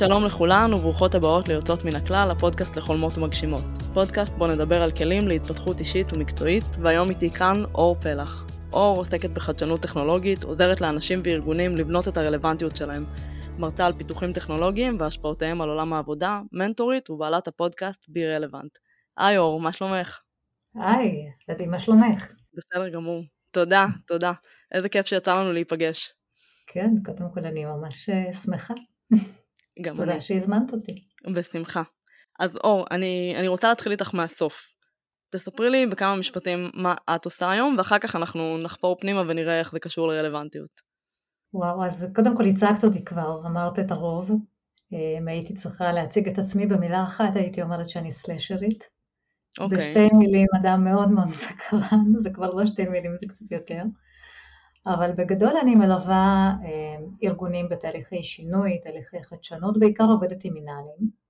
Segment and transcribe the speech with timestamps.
[0.00, 3.64] שלום לכולן וברוכות הבאות ליוצאות מן הכלל, הפודקאסט לחולמות ומגשימות.
[3.94, 8.46] פודקאסט בו נדבר על כלים להתפתחות אישית ומקצועית, והיום איתי כאן אור פלח.
[8.72, 13.04] אור עוסקת בחדשנות טכנולוגית, עוזרת לאנשים וארגונים לבנות את הרלוונטיות שלהם.
[13.58, 18.78] מרצה על פיתוחים טכנולוגיים והשפעותיהם על עולם העבודה, מנטורית ובעלת הפודקאסט בי רלוונט.
[19.18, 20.20] היי אור, מה שלומך?
[20.74, 22.32] היי, ידי, מה שלומך?
[22.54, 23.22] בסדר גמור.
[23.50, 24.32] תודה, תודה.
[24.72, 26.14] איזה כיף שיצא לנו להיפגש.
[26.66, 28.74] כן, קודם כל אני ממש אה, שמחה.
[29.82, 30.20] גם תודה אני.
[30.20, 31.04] שהזמנת אותי.
[31.34, 31.82] בשמחה.
[32.40, 34.66] אז אור, אני, אני רוצה להתחיל איתך מהסוף.
[35.30, 39.72] תספרי לי בכמה משפטים מה את עושה היום, ואחר כך אנחנו נחפור פנימה ונראה איך
[39.72, 40.80] זה קשור לרלוונטיות.
[41.54, 44.30] וואו, אז קודם כל הצגת אותי כבר, אמרת את הרוב.
[44.92, 48.84] אם הייתי צריכה להציג את עצמי במילה אחת, הייתי אומרת שאני סלשרית.
[49.58, 49.78] אוקיי.
[49.78, 53.82] בשתי מילים, אדם מאוד מאוד סקרן, זה כבר לא שתי מילים, זה קצת יותר.
[54.86, 61.20] אבל בגדול אני מלווה אה, ארגונים בתהליכי שינוי, תהליכי חדשנות, בעיקר עובדת עם מנהלים.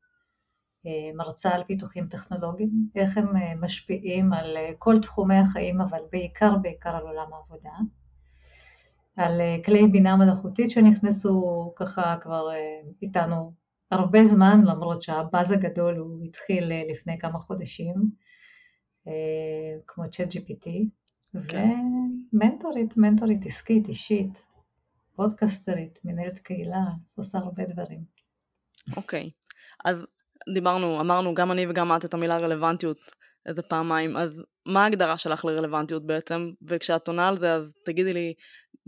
[0.87, 6.57] אה, מרצה על פיתוחים טכנולוגיים, איך הם אה, משפיעים על כל תחומי החיים, אבל בעיקר
[6.57, 7.73] בעיקר על עולם העבודה.
[9.17, 12.49] על כלי בינה מלאכותית שנכנסו ככה כבר
[13.03, 13.53] איתנו
[13.91, 17.95] הרבה זמן, למרות שהבאז הגדול הוא התחיל לפני כמה חודשים,
[19.87, 20.67] כמו צ'אט GPT,
[21.49, 21.75] כן.
[22.33, 24.43] ומנטורית, מנטורית עסקית, אישית,
[25.17, 26.85] פודקסטרית, מנהלת קהילה,
[27.17, 28.01] עושה הרבה דברים.
[28.97, 29.31] אוקיי.
[29.85, 29.97] אז
[30.55, 32.99] דיברנו, אמרנו גם אני וגם את את המילה רלוונטיות
[33.47, 36.51] איזה פעמיים, אז מה ההגדרה שלך לרלוונטיות בעצם?
[36.69, 38.35] וכשאת עונה על זה אז תגידי לי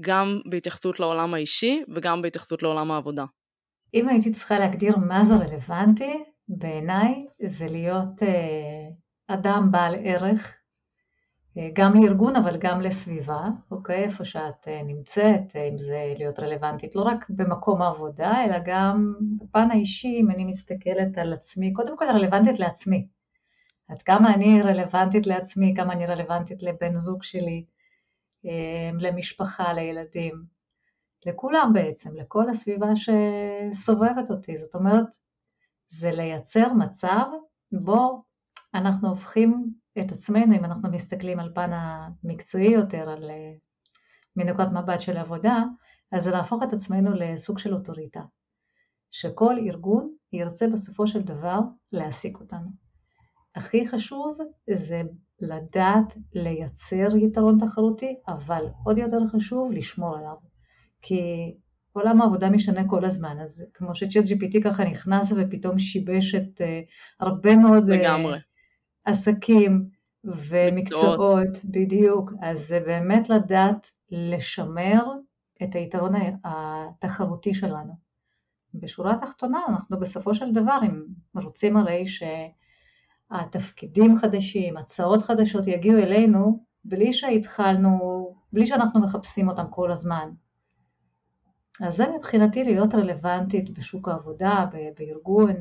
[0.00, 3.24] גם בהתייחסות לעולם האישי וגם בהתייחסות לעולם העבודה.
[3.94, 8.88] אם הייתי צריכה להגדיר מה זה רלוונטי, בעיניי זה להיות אה,
[9.28, 10.61] אדם בעל ערך,
[11.72, 14.04] גם לארגון אבל גם לסביבה, אוקיי?
[14.04, 19.14] איפה שאת אה, נמצאת, אה, אם זה להיות רלוונטית לא רק במקום העבודה, אלא גם
[19.38, 23.06] בפן האישי, אם אני מסתכלת על עצמי, קודם כל רלוונטית לעצמי.
[23.88, 27.64] עד כמה אני רלוונטית לעצמי, כמה אני רלוונטית לבן זוג שלי,
[28.46, 30.44] אה, למשפחה, לילדים,
[31.26, 34.58] לכולם בעצם, לכל הסביבה שסובבת אותי.
[34.58, 35.04] זאת אומרת,
[35.90, 37.24] זה לייצר מצב
[37.72, 38.22] בו
[38.74, 43.52] אנחנו הופכים את עצמנו, אם אנחנו מסתכלים על פן המקצועי יותר, על אה,
[44.36, 45.62] מנקודת מבט של עבודה,
[46.12, 48.20] אז זה להפוך את עצמנו לסוג של אוטוריטה,
[49.10, 51.58] שכל ארגון ירצה בסופו של דבר
[51.92, 52.68] להעסיק אותנו.
[53.54, 54.38] הכי חשוב
[54.74, 55.02] זה
[55.40, 60.36] לדעת לייצר יתרון תחרותי, אבל עוד יותר חשוב לשמור עליו.
[61.02, 61.20] כי
[61.92, 66.64] עולם העבודה משתנה כל הזמן, אז כמו שצ'אט GPT ככה נכנס ופתאום שיבש את uh,
[67.20, 68.38] הרבה מאוד uh, לגמרי.
[69.04, 69.88] עסקים
[70.24, 75.04] ומקצועות, בדיוק, אז זה באמת לדעת לשמר
[75.62, 76.12] את היתרון
[76.44, 77.92] התחרותי שלנו.
[78.74, 81.04] בשורה התחתונה אנחנו בסופו של דבר, אם
[81.34, 82.04] רוצים הרי
[83.30, 87.98] שהתפקידים חדשים, הצעות חדשות יגיעו אלינו בלי שהתחלנו,
[88.52, 90.30] בלי שאנחנו מחפשים אותם כל הזמן.
[91.80, 94.66] אז זה מבחינתי להיות רלוונטית בשוק העבודה,
[94.98, 95.56] בארגון,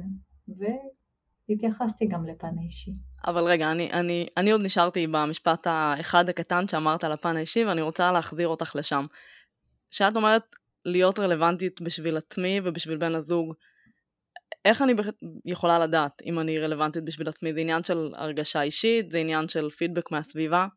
[1.49, 2.91] והתייחסתי גם לפן האישי.
[3.27, 7.81] אבל רגע, אני, אני, אני עוד נשארתי במשפט האחד הקטן שאמרת על הפן האישי, ואני
[7.81, 9.05] רוצה להחזיר אותך לשם.
[9.91, 13.53] כשאת אומרת להיות רלוונטית בשביל עצמי ובשביל בן הזוג,
[14.65, 14.93] איך אני
[15.45, 17.53] יכולה לדעת אם אני רלוונטית בשביל עצמי?
[17.53, 19.11] זה עניין של הרגשה אישית?
[19.11, 20.67] זה עניין של פידבק מהסביבה?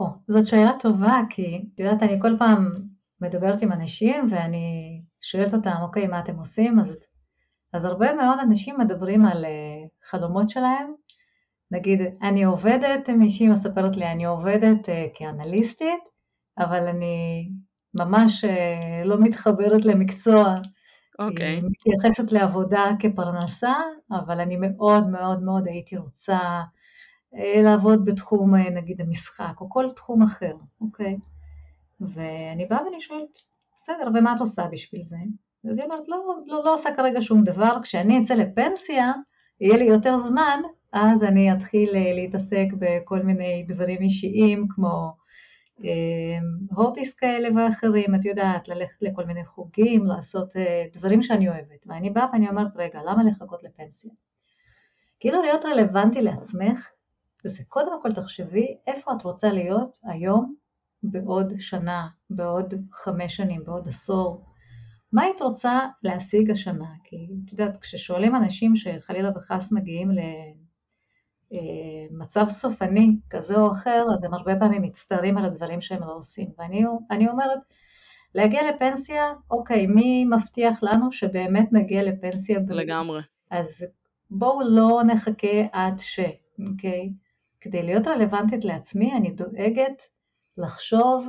[0.00, 2.70] או, זאת שאלה טובה, כי את יודעת, אני כל פעם
[3.20, 6.78] מדברת עם אנשים ואני שואלת אותם, אוקיי, מה אתם עושים?
[6.78, 6.98] אז,
[7.72, 9.44] אז הרבה מאוד אנשים מדברים על
[10.02, 10.92] uh, חלומות שלהם.
[11.70, 16.02] נגיד, אני עובדת, מישהי מספרת לי, אני עובדת uh, כאנליסטית,
[16.58, 17.48] אבל אני
[18.00, 18.48] ממש uh,
[19.04, 20.56] לא מתחברת למקצוע.
[21.18, 21.46] אוקיי.
[21.46, 23.74] היא מתייחסת לעבודה כפרנסה,
[24.10, 26.38] אבל אני מאוד מאוד מאוד הייתי רוצה
[27.34, 31.16] uh, לעבוד בתחום, נגיד, המשחק, או כל תחום אחר, אוקיי?
[32.00, 33.42] ואני באה ואני שואלת,
[33.78, 35.16] בסדר, ומה את עושה בשביל זה?
[35.70, 36.16] אז היא אומרת, לא,
[36.46, 39.12] לא, לא עושה כרגע שום דבר, כשאני אצא לפנסיה,
[39.62, 40.60] יהיה לי יותר זמן,
[40.92, 45.12] אז אני אתחיל אה, להתעסק בכל מיני דברים אישיים, כמו
[45.84, 46.38] אה,
[46.76, 51.86] הוביס כאלה ואחרים, את יודעת, ללכת לכל מיני חוגים, לעשות אה, דברים שאני אוהבת.
[51.86, 54.10] ואני באה ואני אומרת, רגע, למה לחכות לפנסיה?
[55.20, 56.90] כאילו להיות רלוונטי לעצמך,
[57.44, 60.54] זה קודם כל תחשבי איפה את רוצה להיות היום
[61.02, 64.44] בעוד שנה, בעוד חמש שנים, בעוד עשור.
[65.12, 66.88] מה היית רוצה להשיג השנה?
[67.04, 70.10] כי את יודעת, כששואלים אנשים שחלילה וחס מגיעים
[72.10, 76.48] למצב סופני כזה או אחר, אז הם הרבה פעמים מצטערים על הדברים שהם לא עושים.
[76.58, 77.58] ואני אומרת,
[78.34, 82.58] להגיע לפנסיה, אוקיי, מי מבטיח לנו שבאמת נגיע לפנסיה?
[82.68, 83.20] לגמרי.
[83.50, 83.86] אז
[84.30, 86.20] בואו לא נחכה עד ש,
[86.70, 87.12] אוקיי?
[87.60, 90.02] כדי להיות רלוונטית לעצמי, אני דואגת
[90.56, 91.28] לחשוב,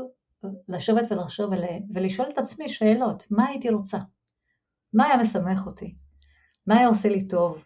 [0.68, 1.52] לשבת ולחשוב
[1.94, 3.98] ולשאול את עצמי שאלות, מה הייתי רוצה?
[4.94, 5.96] מה היה משמח אותי?
[6.68, 7.66] מה היה עושה לי טוב?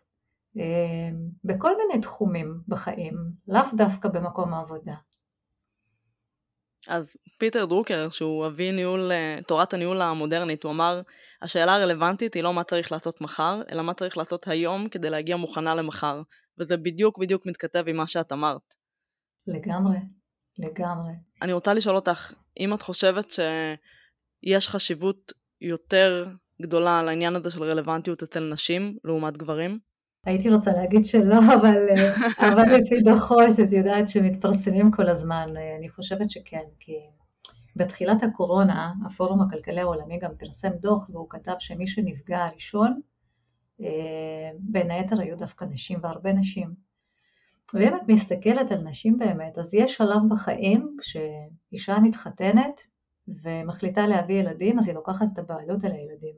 [0.60, 1.10] אה,
[1.44, 3.16] בכל מיני תחומים בחיים,
[3.48, 4.96] לאו דווקא במקום העבודה.
[6.88, 11.02] אז פיטר דרוקר, שהוא אבי ניהול, אה, תורת הניהול המודרנית, הוא אמר,
[11.42, 15.36] השאלה הרלוונטית היא לא מה צריך לעשות מחר, אלא מה צריך לעשות היום כדי להגיע
[15.36, 16.22] מוכנה למחר.
[16.60, 18.76] וזה בדיוק בדיוק מתכתב עם מה שאת אמרת.
[19.48, 19.98] לגמרי,
[20.60, 21.12] לגמרי.
[21.42, 26.28] אני רוצה לשאול אותך, אם את חושבת שיש חשיבות יותר
[26.62, 29.80] גדולה על העניין הזה של רלוונטיות אצל נשים לעומת גברים?
[30.26, 32.16] הייתי רוצה להגיד שלא, אבל, אה,
[32.52, 36.94] אבל לפי דוחות את יודעת שמתפרסמים כל הזמן, אה, אני חושבת שכן, כי
[37.76, 43.00] בתחילת הקורונה הפורום הכלכלי העולמי גם פרסם דוח והוא כתב שמי שנפגע הראשון
[43.82, 46.87] אה, בין היתר היו דווקא נשים והרבה נשים.
[47.74, 52.82] ואם את מסתכלת על נשים באמת, אז יש שלב בחיים כשאישה מתחתנת
[53.28, 56.36] ומחליטה להביא ילדים, אז היא לוקחת את הבעלות על הילדים.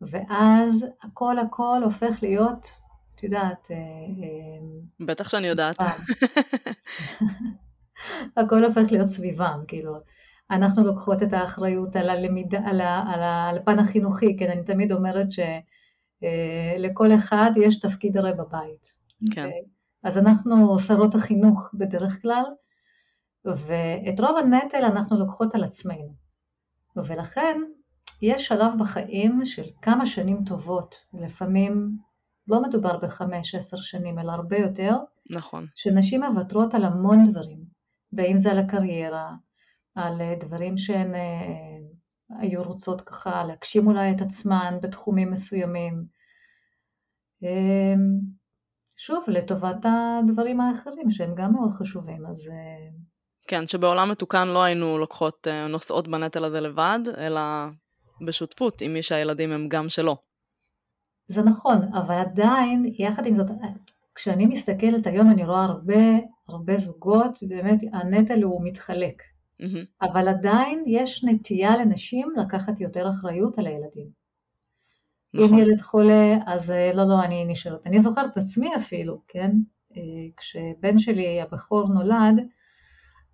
[0.00, 2.68] ואז הכל הכל הופך להיות
[3.18, 3.68] את יודעת...
[3.70, 5.76] אה, אה, בטח שאני יודעת.
[8.36, 9.96] הכל הופך להיות סביבם, כאילו.
[10.50, 14.64] אנחנו לוקחות את האחריות על הלמידה, על, ה, על, ה, על הפן החינוכי, כן, אני
[14.64, 18.92] תמיד אומרת שלכל אה, אחד יש תפקיד הרי בבית.
[19.34, 19.48] כן.
[19.48, 19.77] Okay?
[20.08, 22.44] אז אנחנו שרות החינוך בדרך כלל,
[23.44, 26.14] ואת רוב הנטל אנחנו לוקחות על עצמנו.
[26.96, 27.60] ולכן
[28.22, 31.98] יש שלב בחיים של כמה שנים טובות, לפעמים
[32.48, 34.96] לא מדובר בחמש, עשר שנים, אלא הרבה יותר.
[35.30, 35.66] נכון.
[35.74, 37.64] שנשים מוותרות על המון דברים,
[38.12, 39.32] ואם זה על הקריירה,
[39.94, 46.04] על דברים שהן אה, היו רוצות ככה להגשים אולי את עצמן בתחומים מסוימים.
[49.00, 52.48] שוב, לטובת הדברים האחרים שהם גם מאוד חשובים, אז...
[52.48, 52.88] אה...
[53.46, 57.40] כן, שבעולם מתוקן לא היינו לוקחות, אה, נושאות בנטל הזה לבד, אלא
[58.26, 60.16] בשותפות עם מי שהילדים הם גם שלו.
[61.28, 63.46] זה נכון, אבל עדיין, יחד עם זאת,
[64.14, 66.04] כשאני מסתכלת היום אני רואה הרבה,
[66.48, 69.22] הרבה זוגות, באמת הנטל הוא מתחלק.
[69.62, 70.06] Mm-hmm.
[70.06, 74.08] אבל עדיין יש נטייה לנשים לקחת יותר אחריות על הילדים.
[75.44, 75.58] נכון.
[75.58, 77.80] אם ילד חולה, אז אה, לא, לא, אני נשארת.
[77.86, 79.50] אני זוכרת את עצמי אפילו, כן?
[79.96, 80.02] אה,
[80.36, 82.34] כשבן שלי הבכור נולד,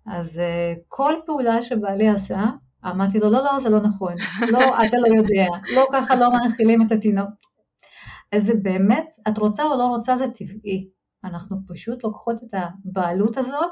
[0.07, 2.43] אז אה, כל פעולה שבעלי עשה,
[2.85, 4.13] אמרתי לו, לא, לא, זה לא נכון,
[4.51, 7.29] לא, אתה לא יודע, לא ככה לא מאכילים את התינוק.
[8.31, 10.89] אז זה באמת, את רוצה או לא רוצה זה טבעי.
[11.23, 13.71] אנחנו פשוט לוקחות את הבעלות הזאת,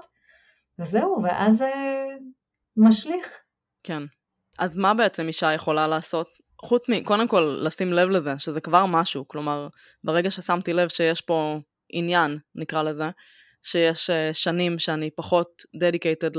[0.79, 1.71] וזהו, ואז זה
[2.77, 3.27] משליך.
[3.83, 4.03] כן.
[4.59, 6.27] אז מה בעצם אישה יכולה לעשות?
[6.63, 7.03] חוץ מ...
[7.03, 9.27] קודם כל, לשים לב לזה, שזה כבר משהו.
[9.27, 9.67] כלומר,
[10.03, 13.09] ברגע ששמתי לב שיש פה עניין, נקרא לזה,
[13.63, 16.31] שיש uh, שנים שאני פחות דדיקייטד.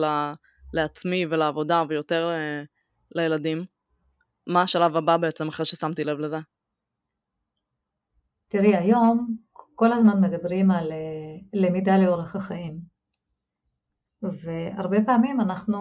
[0.73, 2.67] לעצמי ולעבודה ויותר uh,
[3.15, 3.65] לילדים,
[4.47, 6.39] מה השלב הבא בעצם אחרי ששמתי לב לזה?
[8.49, 9.37] תראי, היום
[9.75, 10.99] כל הזמן מדברים על אה,
[11.53, 12.94] למידה לאורך החיים.
[14.43, 15.79] והרבה פעמים אנחנו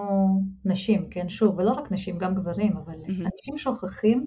[0.65, 3.29] נשים, כן, שוב, ולא רק נשים, גם גברים, אבל mm-hmm.
[3.33, 4.25] אנשים שוכחים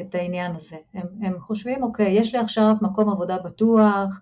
[0.00, 0.76] את העניין הזה.
[0.94, 4.20] הם, הם חושבים, אוקיי, יש לי עכשיו מקום עבודה בטוח,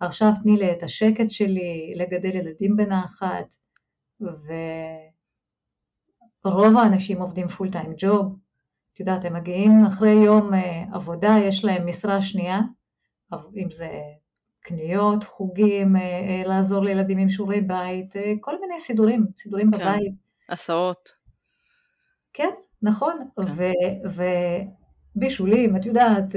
[0.00, 3.56] עכשיו תני לי את השקט שלי, לגדל ילדים בנחת,
[6.44, 8.36] ורוב האנשים עובדים פול טיים ג'וב.
[8.94, 12.60] את יודעת, הם מגיעים אחרי יום אה, עבודה, יש להם משרה שנייה,
[13.32, 13.90] אם זה
[14.60, 19.78] קניות, חוגים, אה, אה, לעזור לילדים עם שיעורי בית, אה, כל מיני סידורים, סידורים כן.
[19.78, 20.12] בבית.
[20.48, 21.08] הסעות.
[22.32, 22.50] כן,
[22.82, 23.42] נכון, כן.
[25.16, 26.34] ובישולים, את יודעת,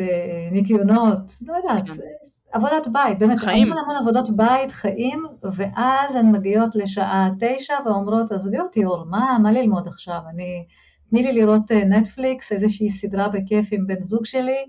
[0.51, 2.03] ניקיונות, לא יודעת, כן.
[2.51, 3.67] עבודת בית, באמת, חיים.
[3.67, 9.37] המון המון עבודות בית, חיים, ואז הן מגיעות לשעה תשע ואומרות, עזבי אותי אור, מה,
[9.43, 10.19] מה ללמוד עכשיו?
[10.33, 10.65] אני,
[11.09, 14.65] תני לי לראות נטפליקס, איזושהי סדרה בכיף עם בן זוג שלי,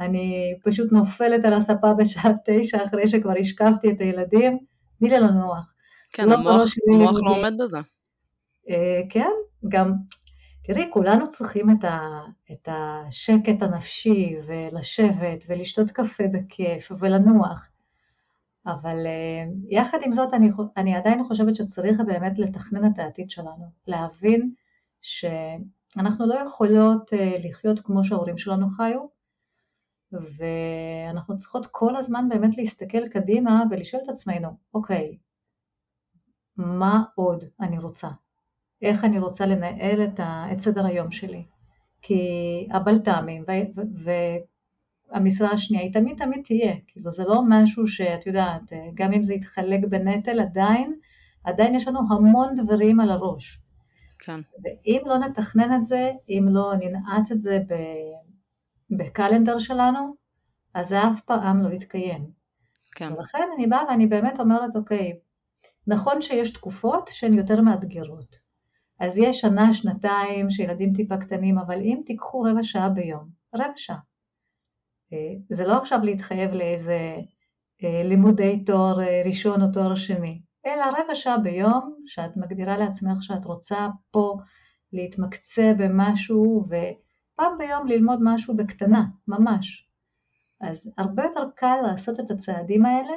[0.00, 4.58] אני פשוט נופלת על הספה בשעה תשע אחרי שכבר השקפתי את הילדים,
[4.98, 5.74] תני לי לנוח.
[6.12, 7.78] כן, לא המוח, המוח לא עומד בזה.
[8.68, 9.30] אה, כן,
[9.68, 9.92] גם,
[10.64, 12.20] תראי, כולנו צריכים את, ה,
[12.52, 17.68] את השקט הנפשי ולשבת ולשתות קפה בכיף ולנוח.
[18.66, 23.64] אבל אה, יחד עם זאת אני, אני עדיין חושבת שצריך באמת לתכנן את העתיד שלנו,
[23.86, 24.50] להבין
[25.00, 29.17] שאנחנו לא יכולות אה, לחיות כמו שההורים שלנו חיו,
[30.12, 35.18] ואנחנו צריכות כל הזמן באמת להסתכל קדימה ולשאול את עצמנו, אוקיי,
[36.56, 38.08] מה עוד אני רוצה?
[38.82, 41.44] איך אני רוצה לנהל את, ה, את סדר היום שלי.
[42.02, 43.44] כי הבלת"מים
[45.12, 49.34] והמשרה השנייה היא תמיד תמיד תהיה, כאילו זה לא משהו שאת יודעת, גם אם זה
[49.34, 50.94] יתחלק בנטל עדיין,
[51.44, 53.60] עדיין יש לנו המון דברים על הראש.
[54.18, 54.40] כן.
[54.64, 57.58] ואם לא נתכנן את זה, אם לא ננעץ את זה
[58.90, 60.14] בקלנדר שלנו,
[60.74, 62.30] אז זה אף פעם לא יתקיים.
[62.94, 63.12] כן.
[63.12, 65.18] ולכן אני באה ואני באמת אומרת, אוקיי,
[65.86, 68.36] נכון שיש תקופות שהן יותר מאתגרות.
[69.00, 73.98] אז יש שנה, שנתיים שילדים טיפה קטנים, אבל אם תיקחו רבע שעה ביום, רבע שעה.
[75.12, 77.16] אה, זה לא עכשיו להתחייב לאיזה
[77.84, 83.22] אה, לימודי תואר אה, ראשון או תואר שני, אלא רבע שעה ביום שאת מגדירה לעצמך
[83.22, 84.36] שאת רוצה פה
[84.92, 86.66] להתמקצע במשהו
[87.38, 89.88] ופעם ביום ללמוד משהו בקטנה, ממש.
[90.60, 93.14] אז הרבה יותר קל לעשות את הצעדים האלה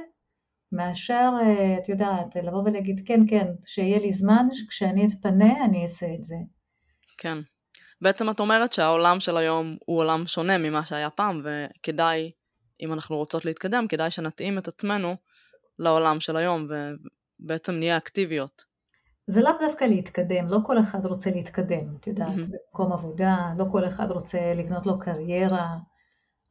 [0.71, 6.05] מאשר, אה, את יודעת, לבוא ולהגיד כן, כן, שיהיה לי זמן, כשאני אתפנה אני אעשה
[6.19, 6.35] את זה.
[7.17, 7.37] כן.
[8.01, 12.31] בעצם את אומרת שהעולם של היום הוא עולם שונה ממה שהיה פעם, וכדאי,
[12.81, 15.15] אם אנחנו רוצות להתקדם, כדאי שנתאים את עצמנו
[15.79, 16.67] לעולם של היום,
[17.39, 18.70] ובעצם נהיה אקטיביות.
[19.27, 22.47] זה לאו דווקא להתקדם, לא כל אחד רוצה להתקדם, את יודעת, mm-hmm.
[22.71, 25.77] במקום עבודה, לא כל אחד רוצה לבנות לו קריירה,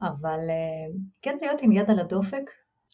[0.03, 2.51] אבל אה, כן להיות עם יד על הדופק.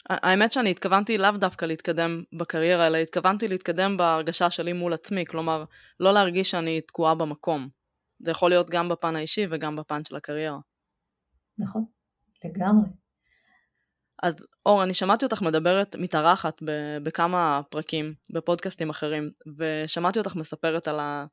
[0.09, 5.65] האמת שאני התכוונתי לאו דווקא להתקדם בקריירה, אלא התכוונתי להתקדם בהרגשה שלי מול עצמי, כלומר,
[6.01, 7.69] לא להרגיש שאני תקועה במקום.
[8.19, 10.59] זה יכול להיות גם בפן האישי וגם בפן של הקריירה.
[11.59, 11.85] נכון,
[12.45, 12.89] לגמרי.
[14.23, 14.35] אז
[14.67, 16.63] אור, אני שמעתי אותך מדברת, מתארחת
[17.03, 21.27] בכמה פרקים בפודקאסטים אחרים, ושמעתי אותך מספרת על, ה,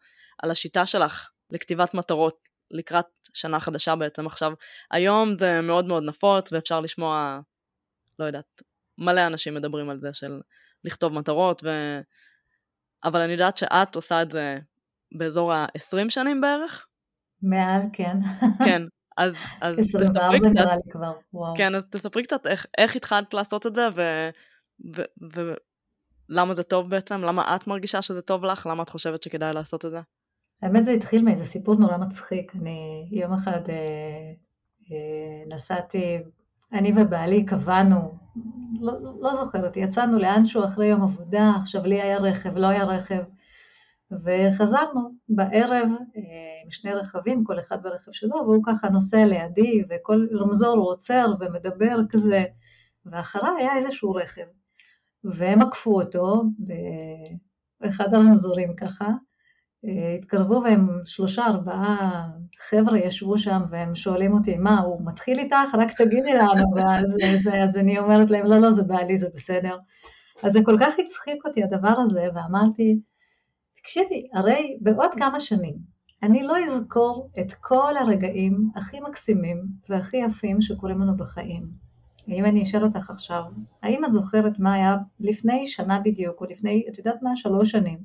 [0.44, 4.54] על השיטה שלך לכתיבת מטרות לקראת שנה חדשה בעצם עכשיו.
[4.92, 7.40] היום זה מאוד מאוד נפוץ ואפשר לשמוע,
[8.20, 8.62] לא יודעת,
[8.98, 10.42] מלא אנשים מדברים על זה של
[10.84, 12.00] לכתוב מטרות, ו...
[13.04, 14.60] אבל אני יודעת שאת עושה את זה
[15.12, 16.88] באזור ה-20 שנים בערך?
[17.42, 18.18] מעל, כן.
[18.66, 18.82] כן,
[19.18, 21.54] אז, אז תספרי קצת, נראה לי כבר, וואו.
[21.58, 23.88] כן, אז תספרי קצת איך, איך התחלת לעשות את זה,
[26.30, 29.86] ולמה זה טוב בעצם, למה את מרגישה שזה טוב לך, למה את חושבת שכדאי לעשות
[29.86, 30.00] את זה?
[30.62, 32.56] האמת זה התחיל מאיזה סיפור נורא מצחיק.
[32.56, 33.76] אני יום אחד אה,
[34.92, 36.20] אה, נסעתי,
[36.74, 38.18] אני ובעלי קבענו,
[38.82, 43.24] לא, לא זוכרת, יצאנו לאנשהו אחרי יום עבודה, עכשיו לי היה רכב, לא היה רכב,
[44.24, 46.22] וחזרנו בערב אה,
[46.64, 51.34] עם שני רכבים, כל אחד ברכב שלו, והוא ככה נוסע לידי, וכל רמזור הוא עוצר
[51.40, 52.44] ומדבר כזה,
[53.06, 54.46] ואחריי היה איזשהו רכב,
[55.24, 56.44] והם עקפו אותו
[57.82, 59.08] באחד הרמזורים ככה,
[60.18, 62.28] התקרבו והם שלושה ארבעה
[62.70, 65.56] חבר'ה ישבו שם והם שואלים אותי מה הוא מתחיל איתך?
[65.74, 66.72] רק תגידי לנו.
[66.76, 67.18] ואז
[67.54, 69.78] אז אני אומרת להם לא לא זה בעלי זה בסדר.
[70.44, 73.00] אז זה כל כך הצחיק אותי הדבר הזה ואמרתי
[73.84, 75.76] תקשיבי הרי בעוד כמה שנים
[76.24, 81.84] אני לא אזכור את כל הרגעים הכי מקסימים והכי יפים שקורים לנו בחיים
[82.28, 83.44] אם אני אשאל אותך עכשיו
[83.84, 88.00] האם את זוכרת מה היה לפני שנה בדיוק או לפני את יודעת מה שלוש שנים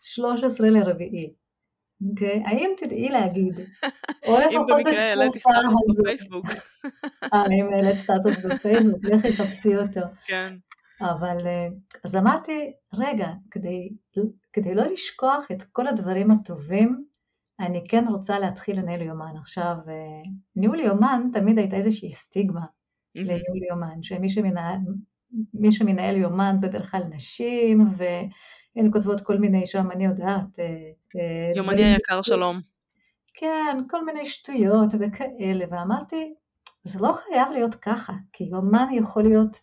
[0.00, 1.32] 13 לרביעי.
[2.10, 2.42] אוקיי?
[2.46, 3.54] האם תדעי להגיד,
[4.26, 6.02] או לפחות בתקופה הזו,
[7.34, 10.00] אה, אם העלית סטטוס בפייסבוק, לכי תחפשי אותו.
[10.26, 10.56] כן.
[11.00, 11.68] אבל אה,
[12.04, 13.88] אז אמרתי, רגע, כדי,
[14.52, 17.04] כדי לא לשכוח את כל הדברים הטובים,
[17.60, 19.36] אני כן רוצה להתחיל לנהל יומן.
[19.40, 22.64] עכשיו, אה, ניהול יומן תמיד הייתה איזושהי סטיגמה
[23.14, 24.78] לניהול יומן, שמי שמנהל,
[25.70, 28.04] שמנהל יומן בדרך כלל נשים, ו...
[28.76, 30.58] הן כותבות כל מיני שם, אני יודעת.
[30.58, 32.60] אה, יומני היקר שלום.
[33.34, 36.34] כן, כל מיני שטויות וכאלה, ואמרתי,
[36.84, 39.56] זה לא חייב להיות ככה, כי יומן יכול להיות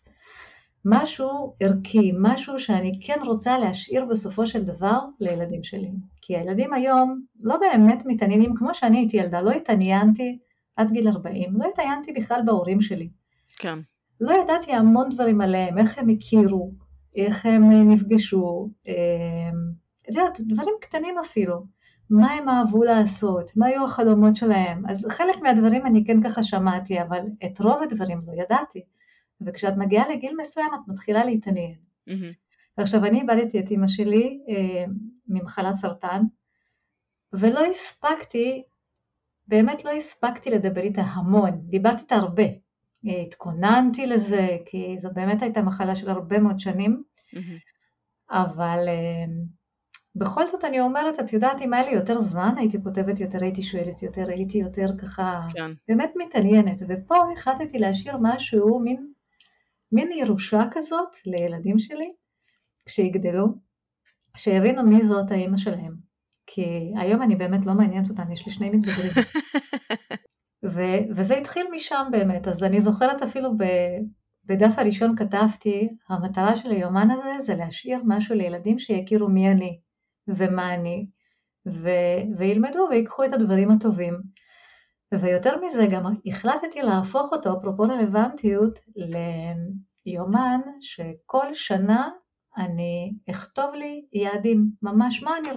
[0.84, 5.90] משהו ערכי, משהו שאני כן רוצה להשאיר בסופו של דבר לילדים שלי.
[6.20, 10.38] כי הילדים היום לא באמת מתעניינים, כמו שאני הייתי ילדה, לא התעניינתי
[10.76, 13.08] עד גיל 40, לא התעניינתי בכלל בהורים שלי.
[13.56, 13.78] כן.
[14.20, 16.72] לא ידעתי המון דברים עליהם, איך הם הכירו,
[17.16, 18.92] איך הם אה, נפגשו, אמ,
[20.02, 21.66] את יודעת, דברים קטנים אפילו,
[22.10, 27.02] מה הם אהבו לעשות, מה היו החלומות שלהם, אז חלק מהדברים אני כן ככה שמעתי,
[27.02, 28.82] אבל את רוב הדברים לא ידעתי,
[29.40, 31.74] וכשאת מגיעה לגיל מסוים את מתחילה להתעניין.
[32.08, 32.34] Mm-hmm.
[32.76, 34.84] עכשיו אני איבדתי את אימא שלי אה,
[35.28, 36.22] ממחלת סרטן,
[37.32, 38.62] ולא הספקתי,
[39.48, 42.44] באמת לא הספקתי לדבר איתה המון, דיברתי איתה הרבה,
[43.04, 47.02] התכוננתי לזה, כי זו באמת הייתה מחלה של הרבה מאוד שנים,
[48.30, 49.24] אבל אה,
[50.16, 53.62] בכל זאת אני אומרת, את יודעת, אם היה לי יותר זמן, הייתי כותבת יותר, הייתי
[53.62, 55.70] שואלת יותר, הייתי יותר ככה, כן.
[55.88, 59.12] באמת מתעניינת, ופה החלטתי להשאיר משהו, מין,
[59.94, 62.12] מין ירושה כזאת לילדים שלי,
[62.86, 63.46] כשיגדלו,
[64.36, 65.94] שיבינו מי זאת האימא שלהם.
[66.46, 69.12] כי היום אני באמת לא מעניינת אותם, יש לי שני מתבגרים.
[70.74, 73.98] ו- וזה התחיל משם באמת, אז אני זוכרת אפילו ב-
[74.44, 79.80] בדף הראשון כתבתי, המטרה של היומן הזה זה להשאיר משהו לילדים שיכירו מי אני
[80.28, 81.06] ומה אני,
[81.66, 84.20] ו- וילמדו ויקחו את הדברים הטובים.
[85.20, 88.78] ויותר מזה גם החלטתי להפוך אותו, אפרופו רלוונטיות,
[90.06, 92.08] ליומן שכל שנה
[92.56, 95.48] אני אכתוב לי יעדים, ממש מה אני,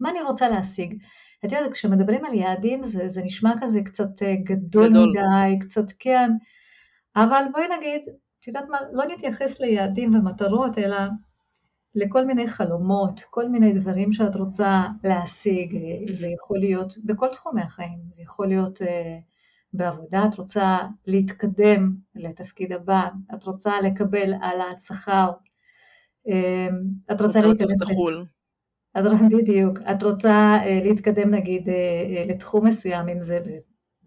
[0.00, 0.94] מה אני רוצה להשיג.
[1.44, 5.08] את יודעת, כשמדברים על יעדים זה, זה נשמע כזה קצת אה, גדול, גדול.
[5.08, 6.30] מדי, קצת כן,
[7.16, 8.02] אבל בואי נגיד,
[8.40, 10.96] את יודעת מה, לא נתייחס ליעדים ומטרות, אלא
[11.94, 17.62] לכל מיני חלומות, כל מיני דברים שאת רוצה להשיג, אה, זה יכול להיות בכל תחומי
[17.62, 18.84] החיים, זה יכול להיות uh,
[19.72, 25.30] בעבודה, את רוצה להתקדם לתפקיד הבא, את רוצה לקבל העלאת שכר,
[26.28, 26.32] uh,
[27.12, 27.82] את רוצה להיכנס...
[28.98, 29.02] את,
[29.38, 31.68] בדיוק, את רוצה uh, להתקדם נגיד
[32.26, 33.40] לתחום מסוים, אם זה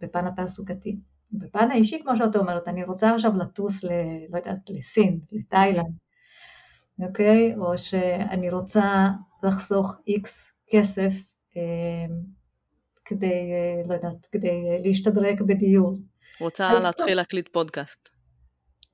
[0.01, 0.99] בפן התעסוקתי.
[1.31, 3.89] בפן האישי, כמו שאת אומרת, אני רוצה עכשיו לטוס, ל,
[4.29, 5.93] לא יודעת, לסין, לתאילנד,
[6.99, 7.55] אוקיי?
[7.57, 9.07] או שאני רוצה
[9.43, 11.13] לחסוך איקס כסף
[11.57, 12.15] אה,
[13.05, 15.99] כדי, אה, לא יודעת, כדי להשתדרג בדיור.
[16.39, 17.15] רוצה להתחיל טוב.
[17.15, 18.09] להקליט פודקאסט.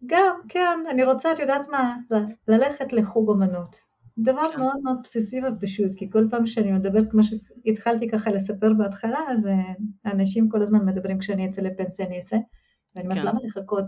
[0.05, 1.95] גם, כן, אני רוצה, את יודעת מה,
[2.47, 3.89] ללכת לחוג אמנות.
[4.17, 4.59] דבר כן.
[4.59, 9.47] מאוד מאוד בסיסי ופשוט, כי כל פעם שאני מדברת, כמו שהתחלתי ככה לספר בהתחלה, אז
[9.47, 9.73] אה,
[10.11, 12.37] אנשים כל הזמן מדברים כשאני אצא לפנסיה אני אצא,
[12.95, 13.27] ואני אומרת, כן.
[13.27, 13.85] למה לחכות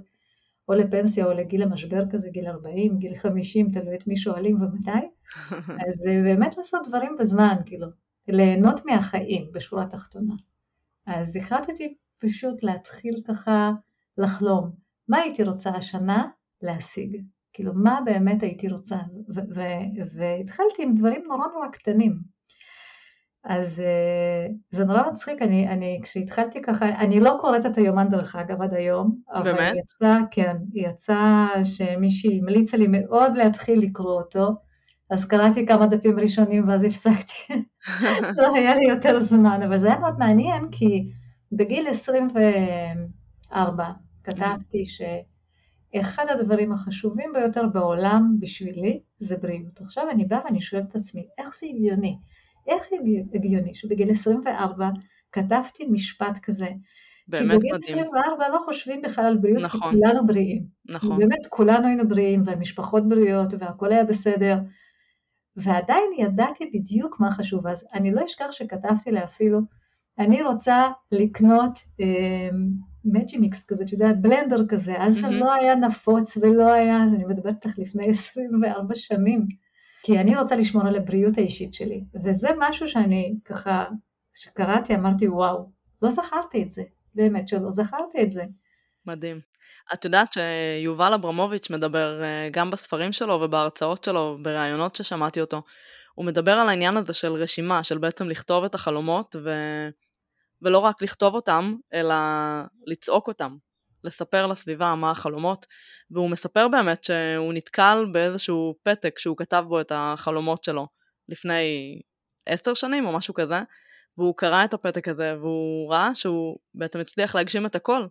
[0.69, 4.91] או לפנסיה או לגיל המשבר כזה, גיל 40, גיל 50, תלוי את מי שואלים ומתי,
[5.87, 7.87] אז אה, באמת לעשות דברים בזמן, כאילו,
[8.27, 10.33] ליהנות מהחיים בשורה התחתונה.
[11.05, 13.71] אז החלטתי פשוט להתחיל ככה
[14.17, 14.71] לחלום,
[15.07, 16.27] מה הייתי רוצה השנה
[16.61, 17.17] להשיג,
[17.53, 18.97] כאילו מה באמת הייתי רוצה,
[20.15, 22.30] והתחלתי עם דברים נורא נורא קטנים.
[23.43, 28.35] אז uh, זה נורא מצחיק, אני, אני כשהתחלתי ככה, אני לא קוראת את היומן דרך
[28.35, 29.73] אגב עד היום, אבל באמת?
[29.77, 34.55] יצא, כן, יצא שמישהי המליצה לי מאוד להתחיל לקרוא אותו,
[35.09, 37.63] אז קראתי כמה דפים ראשונים ואז הפסקתי,
[38.37, 41.11] לא היה לי יותר זמן, אבל זה היה מאוד מעניין כי
[41.51, 43.85] בגיל 24
[44.23, 49.81] כתבתי שאחד הדברים החשובים ביותר בעולם בשבילי זה בריאות.
[49.81, 52.17] עכשיו אני באה ואני שואלת את עצמי, איך זה הגיוני?
[52.67, 52.85] איך
[53.33, 54.89] הגיוני שבגיל 24
[55.31, 56.67] כתבתי משפט כזה?
[57.27, 57.59] באמת מדהים.
[57.61, 59.91] כי בגיל 24 לא חושבים בכלל על בריאות, נכון.
[59.91, 60.65] כי כולנו בריאים.
[60.89, 61.17] נכון.
[61.19, 64.57] באמת כולנו היינו בריאים, והמשפחות בריאות, והכל היה בסדר.
[65.55, 67.67] ועדיין ידעתי בדיוק מה חשוב.
[67.67, 69.61] אז אני לא אשכח שכתבתי לה אפילו,
[70.19, 71.79] אני רוצה לקנות
[73.05, 77.25] מג'ימיקס אה, כזה, את יודעת, בלנדר כזה, אז זה לא היה נפוץ ולא היה, אני
[77.25, 79.47] מדברת לך לפני 24 שנים.
[80.03, 83.85] כי אני רוצה לשמור על הבריאות האישית שלי, וזה משהו שאני ככה,
[84.33, 85.69] כשקראתי אמרתי וואו,
[86.01, 86.83] לא זכרתי את זה,
[87.15, 88.43] באמת שלא זכרתי את זה.
[89.05, 89.39] מדהים.
[89.93, 95.61] את יודעת שיובל אברמוביץ' מדבר אה, גם בספרים שלו ובהרצאות שלו, בראיונות ששמעתי אותו,
[96.13, 99.49] הוא מדבר על העניין הזה של רשימה, של בעצם לכתוב את החלומות, ו...
[100.61, 102.15] ולא רק לכתוב אותם, אלא
[102.87, 103.55] לצעוק אותם.
[104.03, 105.65] לספר לסביבה מה החלומות,
[106.11, 110.87] והוא מספר באמת שהוא נתקל באיזשהו פתק שהוא כתב בו את החלומות שלו
[111.29, 111.99] לפני
[112.45, 113.61] עשר שנים או משהו כזה,
[114.17, 118.07] והוא קרא את הפתק הזה והוא ראה שהוא בעצם הצליח להגשים את הכל.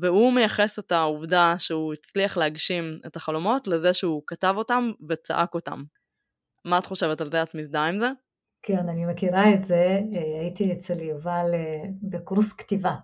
[0.00, 5.82] והוא מייחס את העובדה שהוא הצליח להגשים את החלומות לזה שהוא כתב אותם וצעק אותם.
[6.64, 7.42] מה את חושבת על זה?
[7.42, 8.10] את מזדהה עם זה?
[8.62, 10.00] כן, אני מכירה את זה.
[10.14, 12.94] אה, הייתי אצל יובל אה, בקורס כתיבה.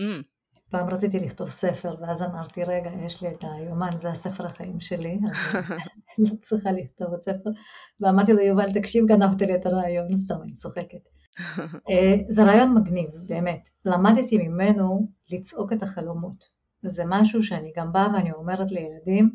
[0.00, 0.22] Mm.
[0.74, 5.18] פעם רציתי לכתוב ספר, ואז אמרתי, רגע, יש לי את היומן, זה הספר החיים שלי,
[5.30, 5.54] אז
[6.18, 7.50] אני לא צריכה לכתוב עוד ספר.
[8.00, 11.08] ואמרתי לו, יובל, תקשיב, גנבת לי את הרעיון, סתם, אני צוחקת.
[11.90, 13.68] אה, זה רעיון מגניב, באמת.
[13.84, 16.44] למדתי ממנו לצעוק את החלומות.
[16.82, 19.30] זה משהו שאני גם באה ואני אומרת לילדים,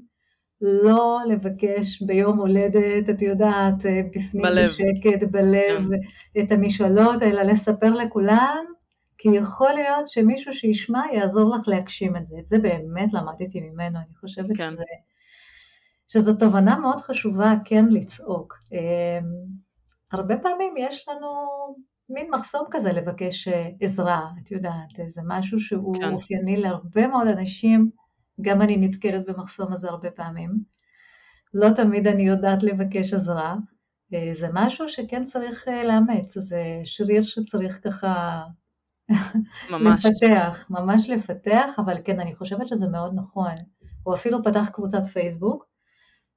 [0.61, 4.63] לא לבקש ביום הולדת, את יודעת, אה, בפנים בלב.
[4.63, 5.87] בשקט, בלב,
[6.33, 6.41] כן.
[6.41, 8.65] את המשאלות, אלא לספר לכולן
[9.21, 12.35] כי יכול להיות שמישהו שישמע יעזור לך להגשים את זה.
[12.39, 14.71] את זה באמת למדתי ממנו, אני חושבת כן.
[14.71, 14.83] שזה,
[16.07, 18.55] שזו תובנה מאוד חשובה כן לצעוק.
[18.71, 18.79] אמ,
[20.11, 21.47] הרבה פעמים יש לנו
[22.09, 26.13] מין מחסום כזה לבקש אה, עזרה, את יודעת, זה משהו שהוא כן.
[26.13, 27.89] אופייני להרבה מאוד אנשים,
[28.41, 30.51] גם אני נתקלת במחסום הזה הרבה פעמים.
[31.53, 33.55] לא תמיד אני יודעת לבקש עזרה,
[34.13, 38.43] אה, זה משהו שכן צריך אה, לאמץ, זה שריר שצריך ככה
[39.69, 40.05] ממש.
[40.05, 43.55] לפתח, ממש לפתח, אבל כן, אני חושבת שזה מאוד נכון.
[44.03, 45.65] הוא אפילו פתח קבוצת פייסבוק,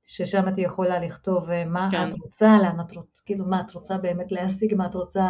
[0.05, 2.09] ששם את יכולה לכתוב אה, מה כן.
[2.09, 5.29] את רוצה, לאן את רוצה, כאילו מה את רוצה באמת להשיג, מה את רוצה,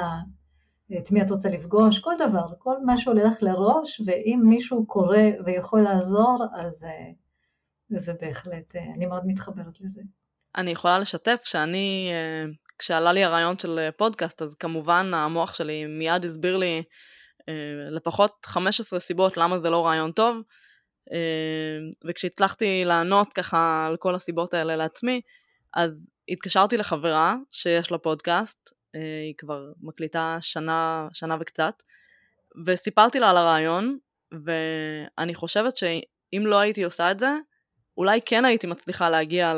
[0.98, 5.80] את מי את רוצה לפגוש, כל דבר, כל מה שהולך לראש, ואם מישהו קורא ויכול
[5.80, 7.10] לעזור, אז אה,
[8.00, 10.02] זה בהחלט, אה, אני מאוד מתחברת לזה.
[10.56, 12.44] אני יכולה לשתף שאני, אה,
[12.78, 16.82] כשעלה לי הרעיון של אה, פודקאסט, אז כמובן המוח שלי מיד הסביר לי אה,
[17.90, 20.36] לפחות 15 סיבות למה זה לא רעיון טוב,
[22.04, 25.20] וכשהצלחתי לענות ככה על כל הסיבות האלה לעצמי,
[25.74, 25.92] אז
[26.28, 28.70] התקשרתי לחברה שיש לה פודקאסט,
[29.24, 31.82] היא כבר מקליטה שנה, שנה וקצת,
[32.66, 33.98] וסיפרתי לה על הרעיון,
[34.44, 37.30] ואני חושבת שאם לא הייתי עושה את זה,
[37.96, 39.54] אולי כן הייתי מצליחה להגיע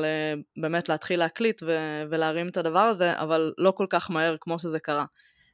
[0.57, 1.63] באמת להתחיל להקליט
[2.11, 5.05] ולהרים את הדבר הזה, אבל לא כל כך מהר כמו שזה קרה.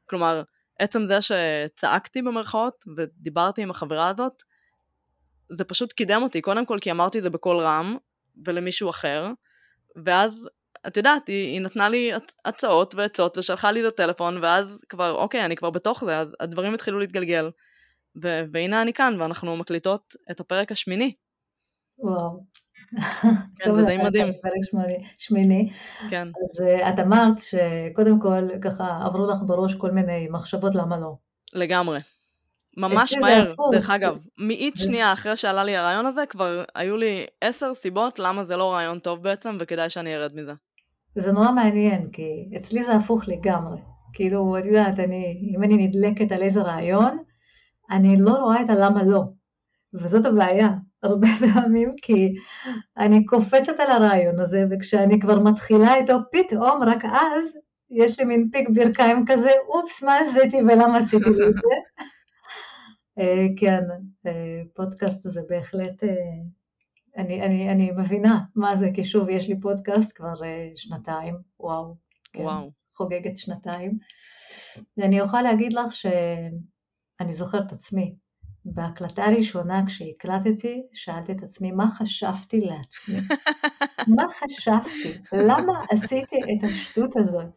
[0.07, 0.43] כלומר,
[0.81, 4.43] עצם זה שצעקתי במרכאות ודיברתי עם החברה הזאת,
[5.59, 7.97] זה פשוט קידם אותי, קודם כל כי אמרתי את זה בקול רם
[8.45, 9.27] ולמישהו אחר,
[10.05, 10.49] ואז,
[10.87, 12.11] את יודעת, היא, היא נתנה לי
[12.45, 16.75] הצעות ועצות ושלחה לי את הטלפון, ואז כבר, אוקיי, אני כבר בתוך זה, אז הדברים
[16.75, 17.51] התחילו להתגלגל.
[18.23, 21.15] ו- והנה אני כאן, ואנחנו מקליטות את הפרק השמיני.
[21.99, 22.45] וואו.
[23.57, 24.33] כן, זה די מדהים.
[24.43, 24.85] פרק
[25.19, 25.71] שמיני.
[26.11, 26.29] כן.
[26.29, 31.15] אז uh, את אמרת שקודם כל ככה עברו לך בראש כל מיני מחשבות למה לא.
[31.55, 32.01] לגמרי.
[32.77, 34.19] ממש מהר, דרך אגב.
[34.39, 38.73] מאית שנייה אחרי שעלה לי הרעיון הזה, כבר היו לי עשר סיבות למה זה לא
[38.73, 40.53] רעיון טוב בעצם, וכדאי שאני ארד מזה.
[41.15, 43.79] זה נורא מעניין, כי אצלי זה הפוך לגמרי.
[44.13, 47.19] כאילו, את יודעת, אני, אם אני נדלקת על איזה רעיון,
[47.91, 49.23] אני לא רואה את הלמה לא.
[49.95, 50.69] וזאת הבעיה,
[51.03, 52.35] הרבה פעמים, כי
[52.97, 57.57] אני קופצת על הרעיון הזה, וכשאני כבר מתחילה איתו, פתאום, רק אז,
[57.91, 61.69] יש לי מין פיק ברכיים כזה, אופס, מה עשיתי ולמה עשיתי את זה?
[63.19, 63.83] אה, כן,
[64.27, 66.09] אה, פודקאסט זה בהחלט, אה,
[67.17, 70.35] אני, אני, אני מבינה מה זה, כי שוב, יש לי פודקאסט כבר
[70.77, 71.95] שנתיים, וואו.
[72.33, 72.71] כן, וואו.
[72.97, 73.99] חוגגת שנתיים.
[74.97, 78.15] ואני אוכל להגיד לך שאני זוכרת עצמי,
[78.75, 83.17] בהקלטה הראשונה כשהקלטתי, שאלתי את עצמי, מה חשבתי לעצמי?
[84.17, 85.19] מה חשבתי?
[85.33, 87.55] למה עשיתי את השטות הזאת?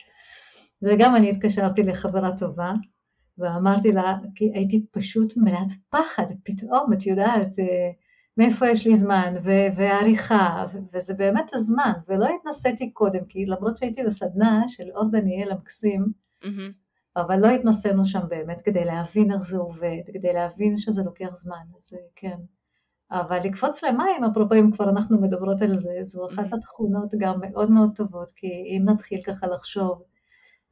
[0.82, 2.74] וגם אני התקשרתי לחברה טובה,
[3.38, 7.92] ואמרתי לה, כי הייתי פשוט מלאת פחד, פתאום, את יודעת, אה,
[8.38, 13.78] מאיפה יש לי זמן, ו- ועריכה, ו- וזה באמת הזמן, ולא התנסיתי קודם, כי למרות
[13.78, 16.06] שהייתי בסדנה של אור דניאל המקסים,
[16.44, 16.83] mm-hmm.
[17.18, 21.64] אבל לא התנסינו שם באמת כדי להבין איך זה עובד, כדי להבין שזה לוקח זמן,
[21.78, 22.38] אז כן.
[23.12, 26.58] אבל לקפוץ למים, אפרופו אם כבר אנחנו מדברות על זה, זו אחת mm-hmm.
[26.58, 30.04] התכונות גם מאוד מאוד טובות, כי אם נתחיל ככה לחשוב,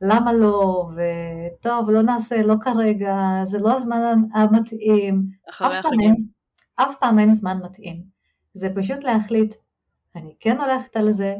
[0.01, 5.23] למה לא, וטוב, לא נעשה, לא כרגע, זה לא הזמן המתאים.
[5.49, 6.15] אחרי החגים.
[6.75, 8.03] אף פעם אין זמן מתאים.
[8.53, 9.53] זה פשוט להחליט,
[10.15, 11.35] אני כן הולכת על זה,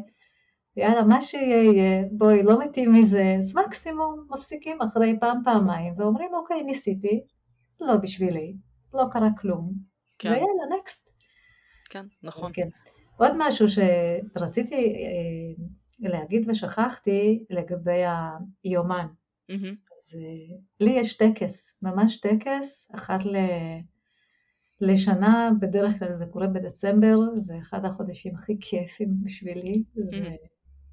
[0.76, 6.34] יאללה, מה שיהיה יהיה, בואי, לא מתאים מזה, אז מקסימום מפסיקים אחרי פעם, פעמיים, ואומרים,
[6.34, 7.20] אוקיי, ניסיתי,
[7.80, 8.54] לא בשבילי,
[8.94, 9.72] לא קרה כלום,
[10.18, 10.28] כן.
[10.28, 11.10] ויאללה, נקסט.
[11.90, 12.50] כן, נכון.
[12.54, 12.68] כן.
[13.16, 15.64] עוד משהו שרציתי אה,
[16.08, 18.02] להגיד ושכחתי לגבי
[18.64, 19.06] היומן.
[19.50, 19.74] Mm-hmm.
[19.96, 23.36] אז אה, לי יש טקס, ממש טקס, אחת ל...
[24.80, 30.00] לשנה, בדרך כלל זה קורה בדצמבר, זה אחד החודשים הכי כיפים בשבילי, mm-hmm.
[30.00, 30.36] זה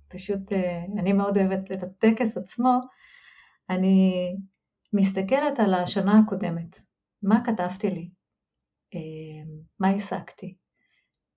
[0.09, 2.79] פשוט, אה, אני מאוד אוהבת את הטקס עצמו,
[3.69, 4.13] אני
[4.93, 6.81] מסתכלת על השנה הקודמת,
[7.23, 8.09] מה כתבתי לי,
[8.95, 8.99] אה,
[9.79, 10.55] מה השגתי,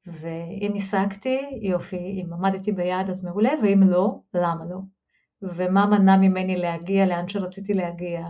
[0.07, 4.79] ואם השגתי, יופי, אם עמדתי ביעד אז מעולה, ואם לא, למה לא?
[5.43, 8.27] ומה מנע ממני להגיע לאן שרציתי להגיע?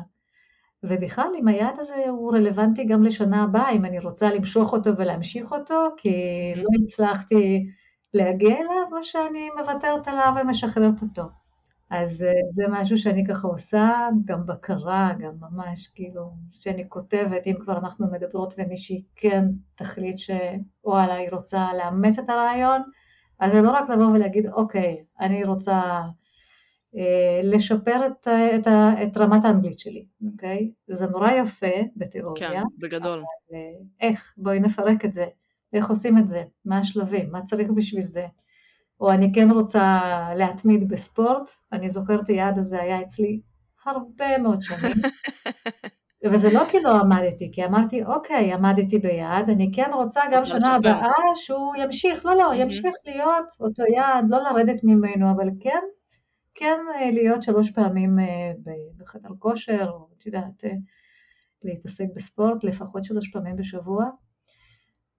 [0.83, 5.53] ובכלל, אם היעד הזה הוא רלוונטי גם לשנה הבאה, אם אני רוצה למשוך אותו ולהמשיך
[5.53, 6.13] אותו, כי
[6.57, 7.67] לא הצלחתי
[8.15, 11.23] להגיע אליו, או שאני מוותרת עליו ומשחררת אותו.
[11.91, 17.55] אז אה, זה משהו שאני ככה עושה, גם בקרה, גם ממש כאילו, שאני כותבת, אם
[17.61, 19.45] כבר אנחנו מדברות ומישהי כן
[19.75, 22.83] תחליט שוואלה, היא רוצה לאמץ את הרעיון,
[23.39, 25.81] אז זה לא רק לבוא ולהגיד, אוקיי, אני רוצה
[26.97, 28.67] אה, לשפר את, את,
[29.03, 30.71] את רמת האנגלית שלי, אוקיי?
[30.87, 32.51] זה נורא יפה בתיאוריה.
[32.51, 33.19] כן, בגדול.
[33.19, 34.35] אבל אה, איך?
[34.37, 35.27] בואי נפרק את זה.
[35.73, 36.43] איך עושים את זה?
[36.65, 37.31] מה השלבים?
[37.31, 38.27] מה צריך בשביל זה?
[39.01, 40.01] או אני כן רוצה
[40.37, 43.41] להתמיד בספורט, אני זוכרת היעד הזה היה אצלי
[43.87, 44.93] הרבה מאוד שנים,
[46.33, 50.75] וזה לא כי לא עמדתי, כי אמרתי, אוקיי, עמדתי ביעד, אני כן רוצה גם שנה
[50.75, 55.81] הבאה שהוא ימשיך, לא, לא, ימשיך להיות אותו יעד, לא לרדת ממנו, אבל כן,
[56.55, 58.53] כן אה, להיות שלוש פעמים אה,
[58.97, 60.71] בחדר כושר, או את יודעת, אה,
[61.65, 64.05] להתעסק בספורט לפחות שלוש פעמים בשבוע.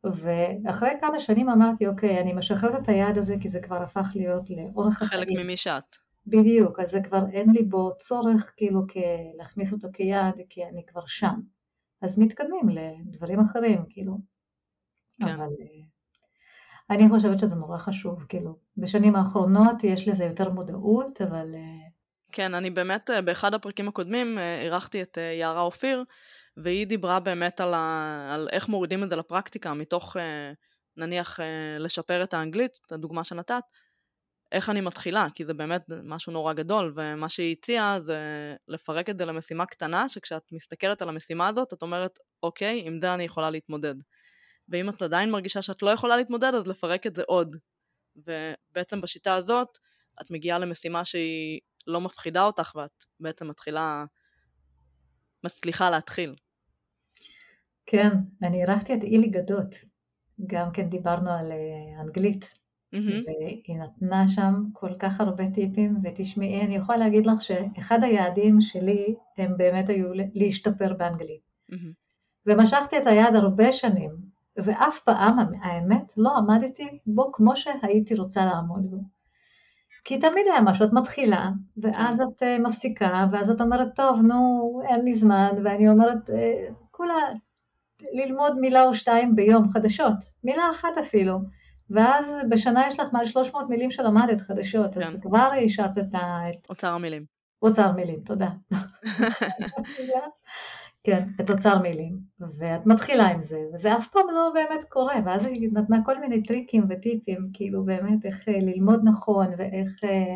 [0.03, 4.49] ואחרי כמה שנים אמרתי, אוקיי, אני משחררת את היעד הזה כי זה כבר הפך להיות
[4.49, 5.21] לאורך החיים.
[5.21, 5.95] חלק ממי שאת.
[6.27, 8.81] בדיוק, אז זה כבר אין לי בו צורך כאילו
[9.37, 11.39] להכניס אותו כיעד, כי אני כבר שם.
[12.01, 14.17] אז מתקדמים לדברים אחרים, כאילו.
[15.21, 15.27] כן.
[15.27, 18.57] אבל אה, אני חושבת שזה נורא חשוב, כאילו.
[18.77, 21.55] בשנים האחרונות יש לזה יותר מודעות, אבל...
[21.55, 21.87] אה,
[22.31, 26.03] כן, אני באמת, אה, באחד הפרקים הקודמים אירחתי את יערה אופיר,
[26.57, 28.29] והיא דיברה באמת על, ה...
[28.33, 30.17] על איך מורידים את זה לפרקטיקה, מתוך
[30.97, 31.39] נניח
[31.79, 33.63] לשפר את האנגלית, את הדוגמה שנתת,
[34.51, 38.19] איך אני מתחילה, כי זה באמת משהו נורא גדול, ומה שהיא הציעה זה
[38.67, 43.13] לפרק את זה למשימה קטנה, שכשאת מסתכלת על המשימה הזאת, את אומרת, אוקיי, עם זה
[43.13, 43.95] אני יכולה להתמודד.
[44.69, 47.55] ואם את עדיין מרגישה שאת לא יכולה להתמודד, אז לפרק את זה עוד.
[48.15, 49.77] ובעצם בשיטה הזאת,
[50.21, 54.05] את מגיעה למשימה שהיא לא מפחידה אותך, ואת בעצם מתחילה,
[55.43, 56.35] מצליחה להתחיל.
[57.93, 58.09] כן,
[58.43, 59.75] אני אירחתי את אילי גדות,
[60.47, 62.45] גם כן דיברנו על אה, אנגלית.
[62.95, 63.23] Mm-hmm.
[63.25, 69.15] והיא נתנה שם כל כך הרבה טיפים, ותשמעי, אני יכולה להגיד לך שאחד היעדים שלי
[69.37, 71.41] הם באמת היו להשתפר באנגלית.
[71.71, 71.93] Mm-hmm.
[72.45, 74.11] ומשכתי את היד הרבה שנים,
[74.57, 78.97] ואף פעם, האמת, לא עמדתי בו כמו שהייתי רוצה לעמוד בו.
[80.03, 82.23] כי תמיד היה משהו, את מתחילה, ואז כן.
[82.23, 87.15] את uh, מפסיקה, ואז את אומרת, טוב, נו, אין לי זמן, ואני אומרת, uh, כולה
[88.13, 91.39] ללמוד מילה או שתיים ביום, חדשות, מילה אחת אפילו.
[91.89, 95.01] ואז בשנה יש לך מעל 300 מילים שלמדת חדשות, כן.
[95.01, 96.41] אז כבר השארת את ה...
[96.69, 97.25] אוצר המילים.
[97.61, 98.49] אוצר מילים, תודה.
[101.03, 102.17] כן, את אוצר מילים,
[102.57, 106.43] ואת מתחילה עם זה, וזה אף פעם לא באמת קורה, ואז היא נתנה כל מיני
[106.43, 110.03] טריקים וטיפים, כאילו באמת איך אה, ללמוד נכון ואיך...
[110.03, 110.35] אה,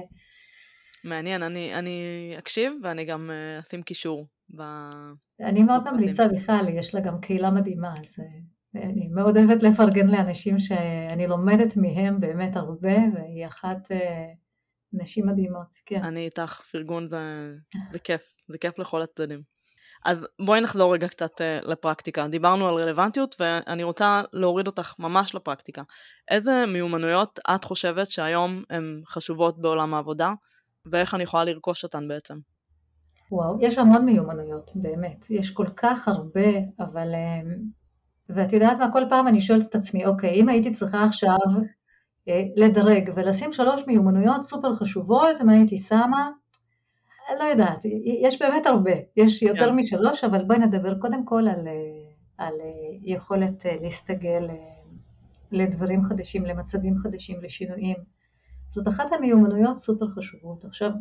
[1.03, 4.25] מעניין, אני, אני אקשיב ואני גם אה, אשים קישור.
[4.55, 4.61] ב...
[5.39, 8.15] אני מאוד ממליצה בכלל, יש לה גם קהילה מדהימה, אז
[8.75, 13.91] אני מאוד אוהבת לפרגן לאנשים שאני לומדת מהם באמת הרבה, והיא אחת
[14.93, 16.03] נשים מדהימות, כן.
[16.03, 17.51] אני איתך, פרגון זה,
[17.93, 19.41] זה כיף, זה כיף לכל הצדדים.
[20.05, 22.27] אז בואי נחזור רגע קצת uh, לפרקטיקה.
[22.27, 25.83] דיברנו על רלוונטיות ואני רוצה להוריד אותך ממש לפרקטיקה.
[26.31, 30.33] איזה מיומנויות את חושבת שהיום הן חשובות בעולם העבודה
[30.85, 32.37] ואיך אני יכולה לרכוש אותן בעצם?
[33.31, 35.25] וואו, יש המון מיומנויות, באמת.
[35.29, 37.13] יש כל כך הרבה, אבל...
[37.13, 37.41] אה,
[38.29, 41.37] ואת יודעת מה, כל פעם אני שואלת את עצמי, אוקיי, אם הייתי צריכה עכשיו
[42.29, 46.29] אה, לדרג ולשים שלוש מיומנויות סופר חשובות, מה הייתי שמה?
[47.39, 47.85] לא יודעת,
[48.23, 49.69] יש באמת הרבה, יש יותר yeah.
[49.69, 49.75] כן.
[49.75, 51.73] משלוש, אבל בואי נדבר קודם כל על, אה,
[52.37, 52.67] על אה,
[53.03, 54.47] יכולת להסתגל
[55.51, 57.97] לדברים חדשים, למצבים חדשים, לשינויים.
[58.69, 60.65] זאת אחת המיומנויות סופר חשובות.
[60.65, 60.91] עכשיו,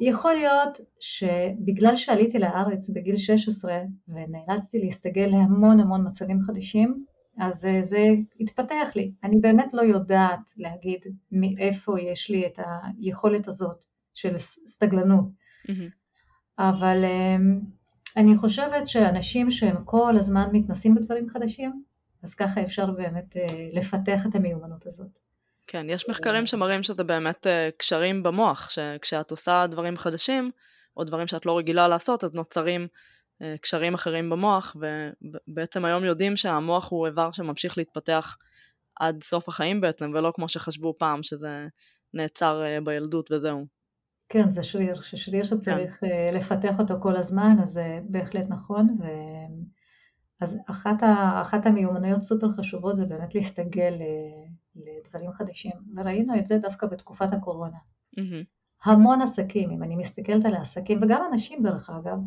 [0.00, 7.04] יכול להיות שבגלל שעליתי לארץ בגיל 16 ונאלצתי להסתגל להמון המון מצבים חדשים,
[7.38, 8.08] אז זה
[8.40, 9.12] התפתח לי.
[9.24, 11.00] אני באמת לא יודעת להגיד
[11.32, 12.58] מאיפה יש לי את
[12.98, 15.24] היכולת הזאת של סטגלנות.
[15.66, 15.72] Mm-hmm.
[16.58, 17.60] אבל אמ,
[18.16, 21.82] אני חושבת שאנשים שהם כל הזמן מתנסים בדברים חדשים,
[22.22, 25.18] אז ככה אפשר באמת אה, לפתח את המיומנות הזאת.
[25.66, 30.50] כן, יש מחקרים שמראים שזה באמת אה, קשרים במוח, שכשאת עושה דברים חדשים,
[30.96, 32.86] או דברים שאת לא רגילה לעשות, אז נוצרים
[33.42, 34.76] אה, קשרים אחרים במוח,
[35.48, 38.36] ובעצם היום יודעים שהמוח הוא איבר שממשיך להתפתח
[39.00, 41.66] עד סוף החיים בעצם, ולא כמו שחשבו פעם שזה
[42.14, 43.66] נעצר בילדות וזהו.
[44.28, 46.34] כן, זה שריר, ששריר שצריך כן.
[46.34, 48.96] לפתח אותו כל הזמן, אז זה בהחלט נכון.
[49.00, 49.04] ו...
[50.40, 51.38] אז אחת, ה...
[51.42, 53.94] אחת המיומנויות סופר חשובות זה באמת להסתגל
[54.76, 57.78] לדברים חדשים, וראינו את זה דווקא בתקופת הקורונה.
[58.20, 58.44] Mm-hmm.
[58.84, 62.18] המון עסקים, אם אני מסתכלת על העסקים, וגם אנשים דרך אגב,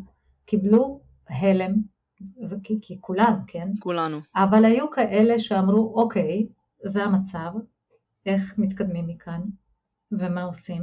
[0.44, 1.74] קיבלו הלם,
[2.50, 3.68] וכי, כי כולנו, כן?
[3.78, 4.18] כולנו.
[4.34, 6.46] אבל היו כאלה שאמרו, אוקיי,
[6.84, 7.50] זה המצב,
[8.26, 9.40] איך מתקדמים מכאן,
[10.12, 10.82] ומה עושים?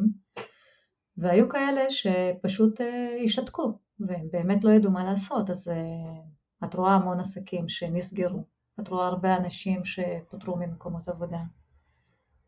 [1.18, 6.94] והיו כאלה שפשוט אה, השתתקו, והם באמת לא ידעו מה לעשות, אז אה, את רואה
[6.94, 8.44] המון עסקים שנסגרו,
[8.80, 11.42] את רואה הרבה אנשים שפוטרו ממקומות עבודה,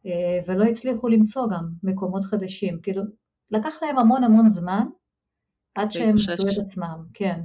[0.06, 3.04] אה, ולא הצליחו למצוא גם מקומות חדשים, כאילו
[3.52, 4.88] לקח להם המון המון זמן
[5.76, 7.42] עד שהם מצאו את עצמם, כן.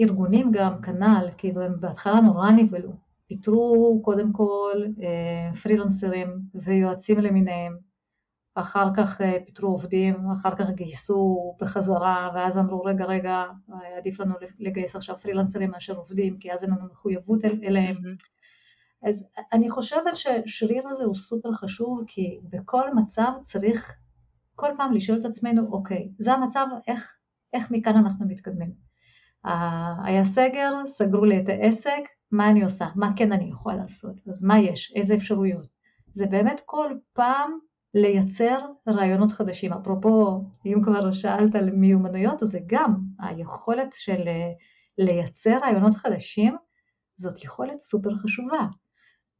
[0.00, 2.92] ארגונים גם, כנ"ל, כאילו הם בהתחלה נורא נבהלו,
[3.26, 4.84] פיטרו קודם כל
[5.62, 7.78] פרילנסרים ויועצים למיניהם,
[8.54, 13.44] אחר כך אה, פיטרו עובדים, אחר כך גייסו בחזרה, ואז אמרו רגע רגע,
[13.98, 17.96] עדיף לנו לגייס עכשיו פרילנסרים מאשר עובדים, כי אז אין לנו מחויבות אל, אליהם.
[17.96, 18.34] Mm-hmm.
[19.08, 23.94] אז אני חושבת שהשריר הזה הוא סופר חשוב, כי בכל מצב צריך
[24.54, 27.16] כל פעם לשאול את עצמנו, אוקיי, זה המצב, איך,
[27.52, 28.72] איך מכאן אנחנו מתקדמים?
[30.04, 34.44] היה סגר, סגרו לי את העסק, מה אני עושה, מה כן אני יכולה לעשות, אז
[34.44, 35.66] מה יש, איזה אפשרויות.
[36.12, 37.58] זה באמת כל פעם
[37.94, 39.72] לייצר רעיונות חדשים.
[39.72, 44.50] אפרופו, אם כבר שאלת על מיומנויות, זה גם היכולת של אה,
[44.98, 46.56] לייצר רעיונות חדשים,
[47.16, 48.66] זאת יכולת סופר חשובה.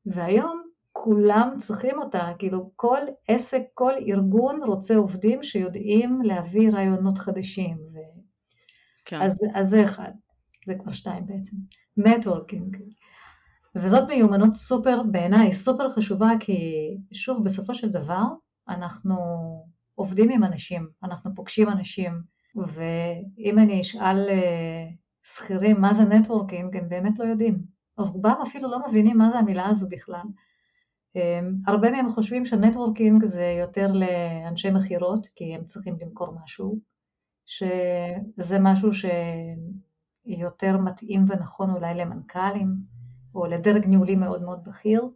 [0.06, 0.62] והיום
[0.92, 7.76] כולם צריכים אותה, כאילו כל עסק, כל ארגון רוצה עובדים שיודעים להביא רעיונות חדשים.
[7.76, 7.98] ו...
[9.04, 9.22] כן.
[9.22, 10.10] אז, אז זה אחד,
[10.66, 11.56] זה כבר שתיים בעצם.
[11.96, 12.76] networking.
[13.76, 16.58] וזאת מיומנות סופר, בעיניי סופר חשובה, כי
[17.12, 18.24] שוב, בסופו של דבר,
[18.68, 19.16] אנחנו
[19.94, 22.22] עובדים עם אנשים, אנחנו פוגשים אנשים,
[22.56, 24.86] ואם אני אשאל אה,
[25.22, 27.74] שכירים מה זה נטוורקינג, הם באמת לא יודעים.
[27.98, 30.24] רובם אפילו לא מבינים מה זה המילה הזו בכלל.
[31.66, 36.78] הרבה מהם חושבים שנטוורקינג זה יותר לאנשי מכירות, כי הם צריכים למכור משהו,
[37.46, 42.68] שזה משהו שיותר מתאים ונכון אולי למנכ"לים,
[43.34, 45.08] או לדרג ניהולי מאוד מאוד בכיר,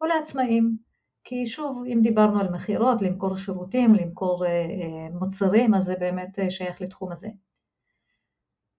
[0.00, 0.76] או לעצמאים.
[1.24, 6.38] כי שוב, אם דיברנו על מכירות, למכור שירותים, למכור אה, אה, מוצרים, אז זה באמת
[6.38, 7.28] אה, שייך לתחום הזה.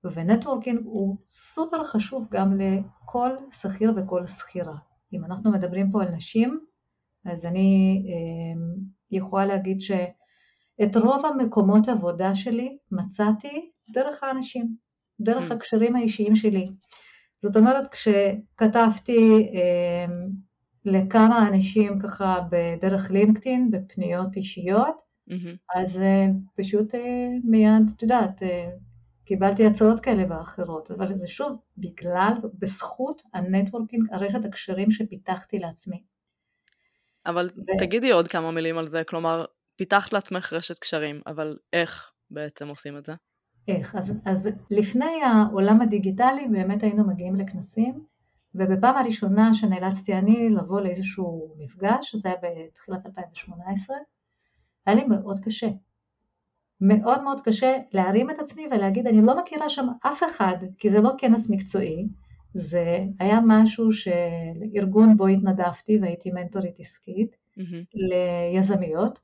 [0.04, 4.76] ו networking הוא סופר חשוב גם לכל שכיר וכל שכירה.
[5.14, 6.60] אם אנחנו מדברים פה על נשים,
[7.26, 8.04] אז אני
[9.12, 14.76] יכולה להגיד שאת רוב המקומות עבודה שלי מצאתי דרך האנשים,
[15.22, 15.54] דרך mm.
[15.54, 16.68] הקשרים האישיים שלי.
[17.42, 19.52] זאת אומרת, כשכתבתי
[20.86, 25.76] לכמה אנשים ככה בדרך לינקדאין, בפניות אישיות, mm-hmm.
[25.76, 26.98] אז uh, פשוט uh,
[27.44, 28.46] מיד, את יודעת, uh,
[29.26, 36.04] קיבלתי הצעות כאלה ואחרות, אבל זה שוב, בגלל, בזכות ה networking, הרשת הקשרים שפיתחתי לעצמי.
[37.26, 37.78] אבל ו...
[37.80, 42.98] תגידי עוד כמה מילים על זה, כלומר, פיתחת לעצמך רשת קשרים, אבל איך בעצם עושים
[42.98, 43.14] את זה?
[43.68, 43.96] איך?
[43.96, 48.06] אז, אז לפני העולם הדיגיטלי באמת היינו מגיעים לכנסים,
[48.56, 53.96] ובפעם הראשונה שנאלצתי אני לבוא לאיזשהו מפגש, זה היה בתחילת 2018,
[54.86, 55.70] היה לי מאוד קשה.
[56.82, 61.02] מאוד מאוד קשה להרים את עצמי ולהגיד, אני לא מכירה שם אף אחד, כי זה
[61.02, 62.08] לא כנס מקצועי,
[62.54, 67.98] זה היה משהו שארגון בו התנדבתי והייתי מנטורית עסקית mm-hmm.
[68.54, 69.20] ליזמיות,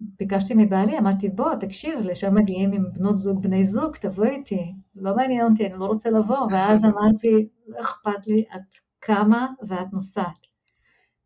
[0.00, 5.16] ביקשתי מבעלי, אמרתי בוא תקשיב, לשם מגיעים עם בנות זוג, בני זוג, תבוא איתי, לא
[5.16, 10.46] מעניין אותי, אני לא רוצה לבוא, ואז אמרתי, לא אכפת לי, את קמה ואת נוסעת.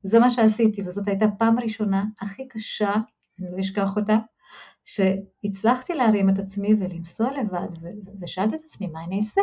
[0.02, 2.92] זה מה שעשיתי, וזאת הייתה פעם ראשונה הכי קשה,
[3.40, 4.18] אני לא אשכח אותה,
[4.84, 7.68] שהצלחתי להרים את עצמי ולנסוע לבד,
[8.20, 9.40] ושאלתי את עצמי, מה אני אעשה?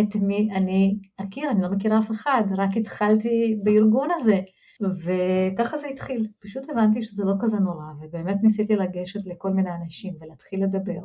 [0.00, 4.40] את מי אני אכיר, אני לא מכירה אף אחד, רק התחלתי בארגון הזה.
[4.80, 10.14] וככה זה התחיל, פשוט הבנתי שזה לא כזה נורא, ובאמת ניסיתי לגשת לכל מיני אנשים
[10.20, 11.00] ולהתחיל לדבר.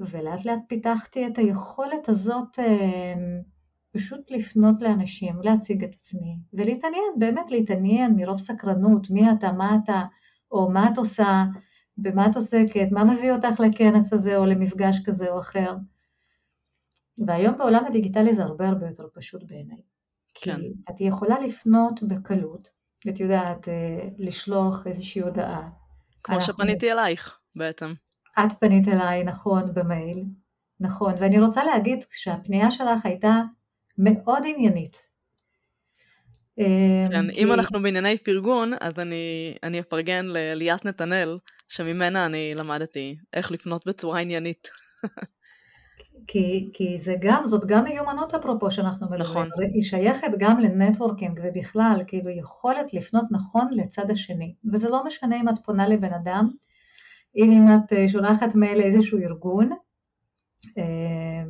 [0.00, 3.42] ולאט לאט פיתחתי את היכולת הזאת אמ,
[3.92, 10.02] פשוט לפנות לאנשים, להציג את עצמי, ולהתעניין, באמת להתעניין מרוב סקרנות, מי אתה, מה אתה,
[10.50, 11.44] או מה את עושה,
[11.96, 15.76] במה את עוסקת, מה מביא אותך לכנס הזה או למפגש כזה או אחר.
[17.26, 19.97] והיום בעולם הדיגיטלי זה הרבה הרבה יותר פשוט בעיניי.
[20.34, 20.56] כן.
[20.56, 22.68] כי את יכולה לפנות בקלות,
[23.08, 25.68] את יודעת, אה, לשלוח איזושהי הודעה.
[26.22, 26.54] כמו אנחנו...
[26.54, 27.92] שפניתי אלייך בעצם.
[28.38, 30.24] את פנית אליי, נכון, במייל,
[30.80, 33.40] נכון, ואני רוצה להגיד שהפנייה שלך הייתה
[33.98, 34.96] מאוד עניינית.
[36.58, 37.38] אה, כן, כי...
[37.38, 41.38] אם אנחנו בענייני פרגון, אז אני, אני אפרגן לליאת נתנאל,
[41.68, 44.68] שממנה אני למדתי איך לפנות בצורה עניינית.
[46.26, 49.62] כי, כי זה גם, זאת גם מיומנות אפרופו שאנחנו מדברים, נכון.
[49.74, 55.48] היא שייכת גם לנטוורקינג ובכלל, כאילו יכולת לפנות נכון לצד השני, וזה לא משנה אם
[55.48, 56.50] את פונה לבן אדם,
[57.36, 59.70] אם את אה, שולחת מייל לאיזשהו ארגון,
[60.78, 61.42] אה,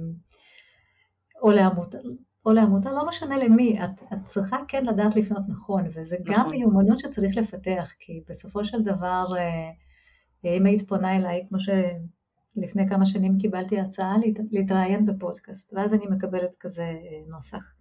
[1.42, 1.98] או לעמותה,
[2.46, 6.34] או לעמותה, לא משנה למי, את, את צריכה כן לדעת לפנות נכון, וזה נכון.
[6.34, 9.70] גם מיומנות שצריך לפתח, כי בסופו של דבר, אה,
[10.56, 11.68] אם היית פונה אליי, כמו ש...
[12.56, 14.16] לפני כמה שנים קיבלתי הצעה
[14.50, 17.72] להתראיין בפודקאסט, ואז אני מקבלת כזה אה, נוסח.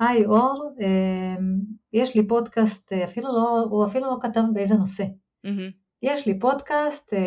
[0.00, 1.60] היי אור, אמ,
[1.92, 5.04] יש לי פודקאסט, אה, אפילו לא, הוא אפילו לא כתב באיזה נושא.
[5.04, 5.72] Mm-hmm.
[6.02, 7.18] יש לי פודקאסט, אמ,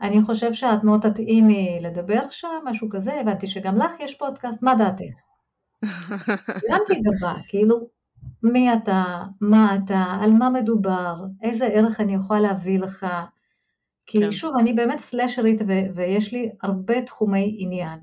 [0.00, 4.74] אני חושב שאת מאוד תתאימי לדבר שם, משהו כזה, הבנתי שגם לך יש פודקאסט, מה
[4.74, 5.20] דעתך?
[6.70, 7.88] הרמתי גבה, כאילו,
[8.42, 13.06] מי אתה, מה אתה, על מה מדובר, איזה ערך אני יכולה להביא לך,
[14.06, 14.30] כי כן.
[14.30, 17.98] שוב, אני באמת סלאשרית ו- ויש לי הרבה תחומי עניין.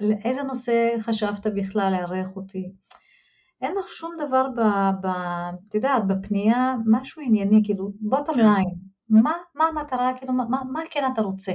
[0.00, 2.72] על איזה נושא חשבת בכלל לארח אותי?
[3.62, 4.46] אין לך שום דבר,
[5.68, 8.40] את יודעת, בפנייה, משהו ענייני, כאילו, bottom כן.
[8.40, 8.74] line,
[9.10, 11.52] מה, מה המטרה, כאילו, מה, מה כן אתה רוצה?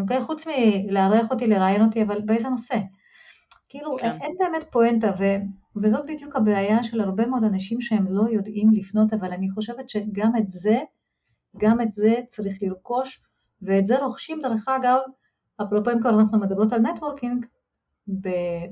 [0.00, 0.20] אוקיי?
[0.20, 2.78] חוץ מלארח אותי, לראיין אותי, אבל באיזה נושא?
[3.68, 4.18] כאילו כן.
[4.20, 5.24] אין באמת פואנטה, ו,
[5.82, 10.36] וזאת בדיוק הבעיה של הרבה מאוד אנשים שהם לא יודעים לפנות, אבל אני חושבת שגם
[10.38, 10.78] את זה,
[11.58, 13.22] גם את זה צריך לרכוש,
[13.62, 14.98] ואת זה רוכשים דרך אגב,
[15.62, 17.46] אפרופו אם כבר אנחנו מדברות על networking,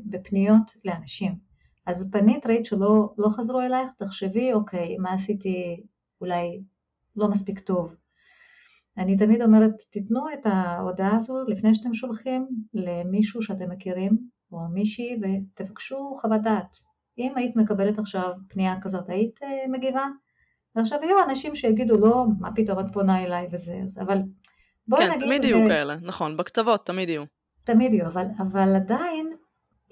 [0.04, 1.38] בפניות לאנשים.
[1.86, 5.84] אז פנית, ראית שלא לא חזרו אלייך, תחשבי, אוקיי, מה עשיתי
[6.20, 6.62] אולי
[7.16, 7.94] לא מספיק טוב.
[8.98, 14.18] אני תמיד אומרת, תיתנו את ההודעה הזו לפני שאתם שולחים למישהו שאתם מכירים,
[14.52, 16.76] או מישהי, ותבקשו חוות דעת.
[17.18, 20.06] אם היית מקבלת עכשיו פנייה כזאת, היית uh, מגיבה?
[20.76, 24.18] ועכשיו יהיו אנשים שיגידו, לא, מה פתאום את פונה אליי וזה, אבל
[24.88, 25.20] בואי כן, נגיד...
[25.20, 25.68] כן, תמיד יהיו ו...
[25.68, 27.24] כאלה, נכון, בכתבות תמיד יהיו.
[27.64, 29.36] תמיד יהיו, אבל, אבל עדיין,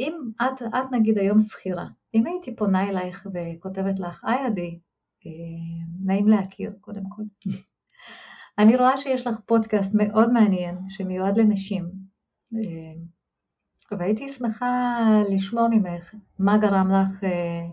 [0.01, 4.79] אם את, את נגיד היום שכירה, אם הייתי פונה אלייך וכותבת לך, היי עדי,
[5.27, 5.31] אה,
[6.05, 7.23] נעים להכיר קודם כל.
[8.59, 11.85] אני רואה שיש לך פודקאסט מאוד מעניין שמיועד לנשים,
[12.55, 17.69] אה, והייתי שמחה לשמוע ממך מה גרם לך אה,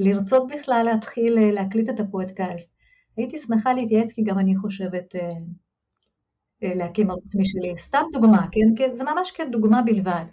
[0.00, 2.72] לרצות בכלל להתחיל להקליט את הפודקאסט.
[3.16, 5.14] הייתי שמחה להתייעץ כי גם אני חושבת
[6.62, 7.76] להקים ערוץ משלי.
[7.76, 8.92] סתם דוגמה, כן?
[8.92, 10.24] זה ממש כדוגמה בלבד.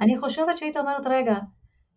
[0.00, 1.36] אני חושבת שהיית אומרת, רגע,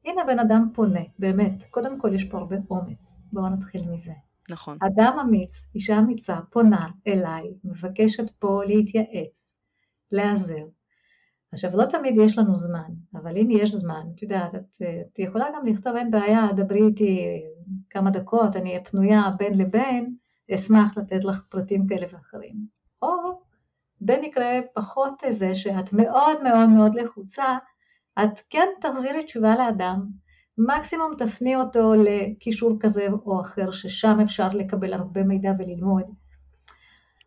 [0.05, 4.12] הנה בן אדם פונה, באמת, קודם כל יש פה הרבה אומץ, בואו נתחיל מזה.
[4.49, 4.78] נכון.
[4.82, 9.53] אדם אמיץ, אישה אמיצה, פונה אליי, מבקשת פה להתייעץ,
[10.12, 10.66] להיעזר.
[11.51, 15.45] עכשיו, לא תמיד יש לנו זמן, אבל אם יש זמן, את יודעת, את, את יכולה
[15.55, 17.41] גם לכתוב, אין בעיה, דברי איתי
[17.89, 20.15] כמה דקות, אני אהיה פנויה בין לבין,
[20.55, 22.55] אשמח לתת לך פרטים כאלה ואחרים.
[23.01, 23.41] או
[24.01, 27.57] במקרה פחות זה שאת מאוד מאוד מאוד לחוצה,
[28.23, 30.07] את כן תחזירי תשובה לאדם,
[30.57, 36.03] מקסימום תפני אותו לקישור כזה או אחר, ששם אפשר לקבל הרבה מידע וללמוד.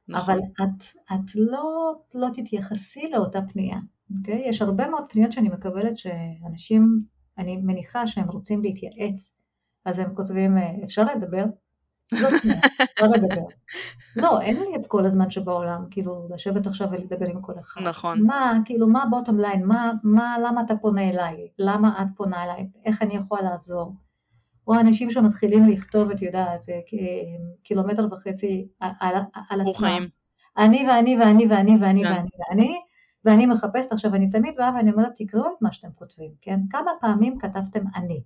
[0.08, 0.34] נכון.
[0.34, 3.78] אבל את, את לא, לא תתייחסי לאותה פנייה,
[4.18, 4.42] אוקיי?
[4.48, 7.02] יש הרבה מאוד פניות שאני מקבלת שאנשים,
[7.38, 9.32] אני מניחה שהם רוצים להתייעץ,
[9.84, 11.44] אז הם כותבים, אפשר לדבר?
[12.14, 13.42] זאת פנייה, אפשר לדבר.
[14.16, 17.80] לא, אין לי את כל הזמן שבעולם, כאילו, לשבת עכשיו ולדבר עם כל אחד.
[17.82, 18.22] נכון.
[18.22, 21.48] מה, כאילו, מה בוטום ליין, מה, מה, למה אתה פונה אליי?
[21.58, 22.68] למה את פונה אליי?
[22.84, 23.94] איך אני יכולה לעזור?
[24.66, 26.80] או אנשים שמתחילים לכתוב, את יודעת, אה,
[27.62, 29.14] קילומטר וחצי על, על,
[29.50, 30.06] על עצמם.
[30.58, 32.12] אני ואני ואני ואני ואני כן.
[32.12, 32.80] ואני ואני,
[33.24, 36.60] ואני מחפשת, עכשיו אני תמיד באה ואני אומרת, תקראו את מה שאתם כותבים, כן?
[36.70, 38.22] כמה פעמים כתבתם אני?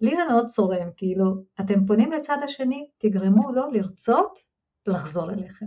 [0.00, 1.24] לי זה מאוד צורם, כאילו,
[1.60, 4.38] אתם פונים לצד השני, תגרמו לו לרצות
[4.86, 5.66] לחזור אליכם.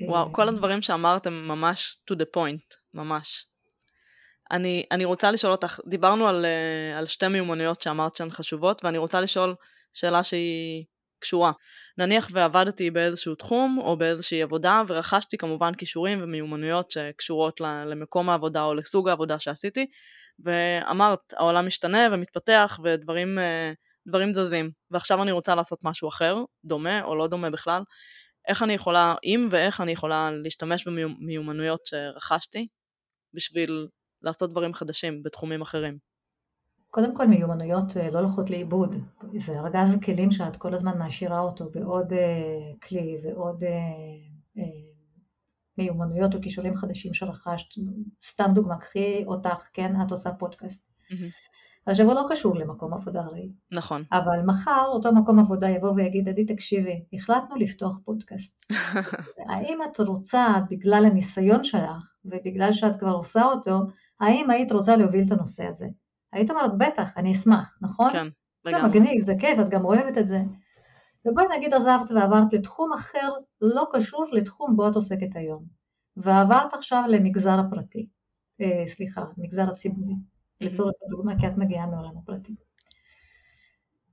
[0.00, 3.46] וואו, כל הדברים שאמרתם ממש to the point, ממש.
[4.50, 8.98] אני, אני רוצה לשאול אותך, דיברנו על, אה, על שתי מיומנויות שאמרת שהן חשובות, ואני
[8.98, 9.54] רוצה לשאול
[9.92, 10.84] שאלה שהיא
[11.24, 11.52] קשורה.
[11.98, 18.74] נניח ועבדתי באיזשהו תחום או באיזושהי עבודה, ורכשתי כמובן כישורים ומיומנויות שקשורות למקום העבודה או
[18.74, 19.86] לסוג העבודה שעשיתי,
[20.44, 23.38] ואמרת, העולם משתנה ומתפתח ודברים
[24.08, 27.82] דברים זזים, ועכשיו אני רוצה לעשות משהו אחר, דומה או לא דומה בכלל,
[28.48, 32.68] איך אני יכולה, אם ואיך אני יכולה להשתמש במיומנויות שרכשתי
[33.34, 33.88] בשביל
[34.22, 36.13] לעשות דברים חדשים בתחומים אחרים.
[36.94, 38.96] קודם כל מיומנויות אה, לא הולכות לאיבוד,
[39.36, 44.60] זה ארגז כלים שאת כל הזמן מעשירה אותו בעוד uh, כלי ועוד uh, uh,
[45.78, 47.66] מיומנויות או כישורים חדשים שרכשת.
[48.30, 50.88] סתם דוגמא, קחי אותך, כן, את עושה פודקאסט.
[51.10, 51.14] Mm-hmm.
[51.86, 53.48] עכשיו הוא לא קשור למקום עבודה הרי.
[53.72, 54.04] נכון.
[54.12, 58.72] אבל מחר אותו מקום עבודה יבוא ויגיד, עדי תקשיבי, החלטנו לפתוח פודקאסט.
[59.50, 63.78] האם את רוצה, בגלל הניסיון שלך, ובגלל שאת כבר עושה אותו,
[64.20, 65.86] האם היית רוצה להוביל את הנושא הזה?
[66.34, 68.10] היית אומרת, בטח, אני אשמח, נכון?
[68.12, 68.26] כן,
[68.64, 68.82] לגמרי.
[68.82, 70.42] זה מגניב, זה כיף, את גם אוהבת את זה.
[71.26, 73.30] ובואי נגיד עזבת ועברת לתחום אחר,
[73.60, 75.64] לא קשור לתחום בו את עוסקת היום.
[76.16, 78.06] ועברת עכשיו למגזר הפרטי,
[78.60, 80.14] אה, סליחה, מגזר הציבורי.
[80.60, 82.54] לצורך הדוגמה, כי את מגיעה מעולם הפרטי.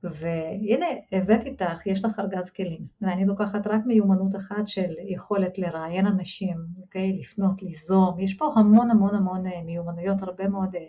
[0.04, 6.08] והנה, הבאת איתך, יש לך ארגז כלים, ואני לוקחת רק מיומנות אחת של יכולת לראיין
[6.08, 7.20] אנשים, אוקיי?
[7.20, 10.82] לפנות, ליזום, יש פה המון המון המון אה, מיומנויות, הרבה מאוד אה,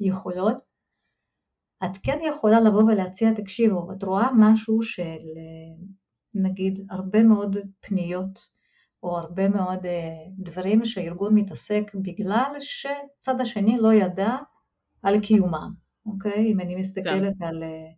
[0.00, 0.56] יכולות.
[1.84, 5.02] את כן יכולה לבוא ולהציע, תקשיבו, את רואה משהו של
[5.36, 5.86] אה,
[6.34, 8.48] נגיד הרבה מאוד פניות,
[9.02, 9.86] או הרבה מאוד
[10.38, 14.36] דברים שהארגון מתעסק בגלל שצד השני לא ידע
[15.02, 15.72] על קיומם,
[16.06, 16.52] אוקיי?
[16.52, 17.44] אם אני מסתכלת כן.
[17.44, 17.62] על...
[17.62, 17.92] אה,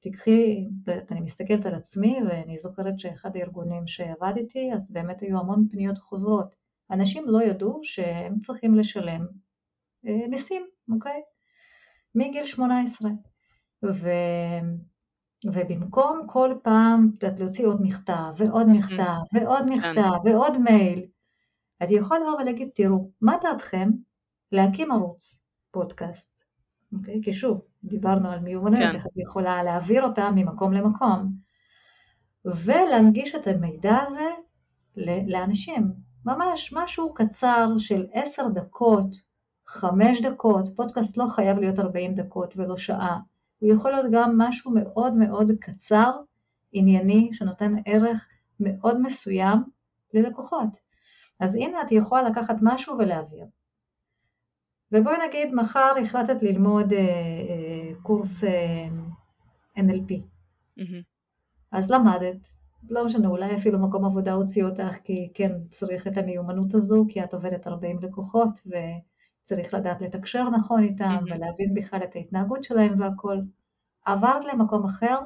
[0.00, 0.68] תקחי,
[1.10, 6.54] אני מסתכלת על עצמי ואני זוכרת שאחד הארגונים שעבדתי, אז באמת היו המון פניות חוזרות.
[6.90, 9.26] אנשים לא ידעו שהם צריכים לשלם
[10.06, 11.22] אה, מיסים, אוקיי?
[12.16, 13.10] מגיל 18.
[13.84, 14.08] ו...
[15.44, 19.72] ובמקום כל פעם, את להוציא עוד מכתב ועוד מכתב ועוד כן.
[19.72, 21.06] מכתב ועוד מייל,
[21.82, 23.90] את יכולה לבוא ולהגיד, תראו, מה דעתכם
[24.52, 25.38] להקים ערוץ
[25.70, 26.36] פודקאסט
[26.92, 27.20] אוקיי?
[27.22, 28.96] כי שוב, דיברנו על מיומנויות, כן.
[28.96, 31.32] איך את יכולה להעביר אותה ממקום למקום,
[32.44, 34.30] ולהנגיש את המידע הזה
[35.26, 35.92] לאנשים.
[36.24, 39.16] ממש משהו קצר של עשר דקות,
[39.68, 43.20] חמש דקות, פודקאסט לא חייב להיות 40 דקות ולא שעה,
[43.58, 46.12] הוא יכול להיות גם משהו מאוד מאוד קצר,
[46.72, 48.28] ענייני, שנותן ערך
[48.60, 49.58] מאוד מסוים
[50.14, 50.80] ללקוחות.
[51.40, 53.46] אז הנה את יכולה לקחת משהו ולהעביר.
[54.92, 58.88] ובואי נגיד מחר החלטת ללמוד אה, אה, קורס אה,
[59.78, 60.12] NLP,
[60.76, 61.02] מהמם.
[61.72, 62.48] אז למדת,
[62.90, 67.24] לא משנה, אולי אפילו מקום עבודה הוציא אותך כי כן צריך את המיומנות הזו, כי
[67.24, 68.60] את עובדת הרבה עם לקוחות
[69.46, 71.24] וצריך לדעת לתקשר נכון איתם מהמם.
[71.24, 73.38] ולהבין בכלל את ההתנהגות שלהם והכל.
[74.04, 75.18] עברת למקום אחר,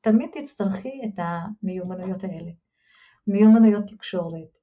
[0.00, 2.50] תמיד תצטרכי את המיומנויות האלה.
[3.26, 4.58] מיומנויות תקשורת,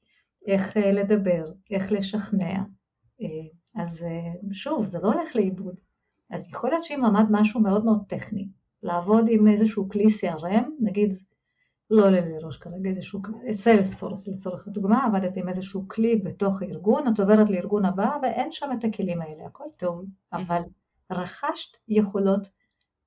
[0.48, 2.64] איך אה, לדבר, איך לשכנע.
[3.22, 3.28] אה,
[3.76, 5.76] אז אה, שוב, זה לא הולך לאיבוד.
[6.30, 8.48] אז יכול להיות שאם למד משהו מאוד מאוד טכני,
[8.84, 11.18] לעבוד עם איזשהו כלי CRM, נגיד,
[11.92, 13.22] לא לראש כרגע, איזשהו,
[13.52, 18.70] סיילספורס לצורך הדוגמה, עבדת עם איזשהו כלי בתוך הארגון, את עוברת לארגון הבא ואין שם
[18.80, 20.62] את הכלים האלה, הכל טוב, אבל
[21.12, 22.48] רכשת יכולות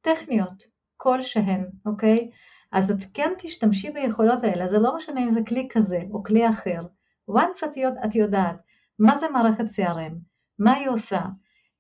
[0.01, 0.62] טכניות
[0.97, 2.31] כלשהן, אוקיי?
[2.72, 6.49] אז את כן תשתמשי ביכולות האלה, זה לא משנה אם זה כלי כזה או כלי
[6.49, 6.87] אחר.
[7.31, 8.57] once את, יודע, את יודעת
[8.99, 10.14] מה זה מערכת CRM,
[10.59, 11.20] מה היא עושה,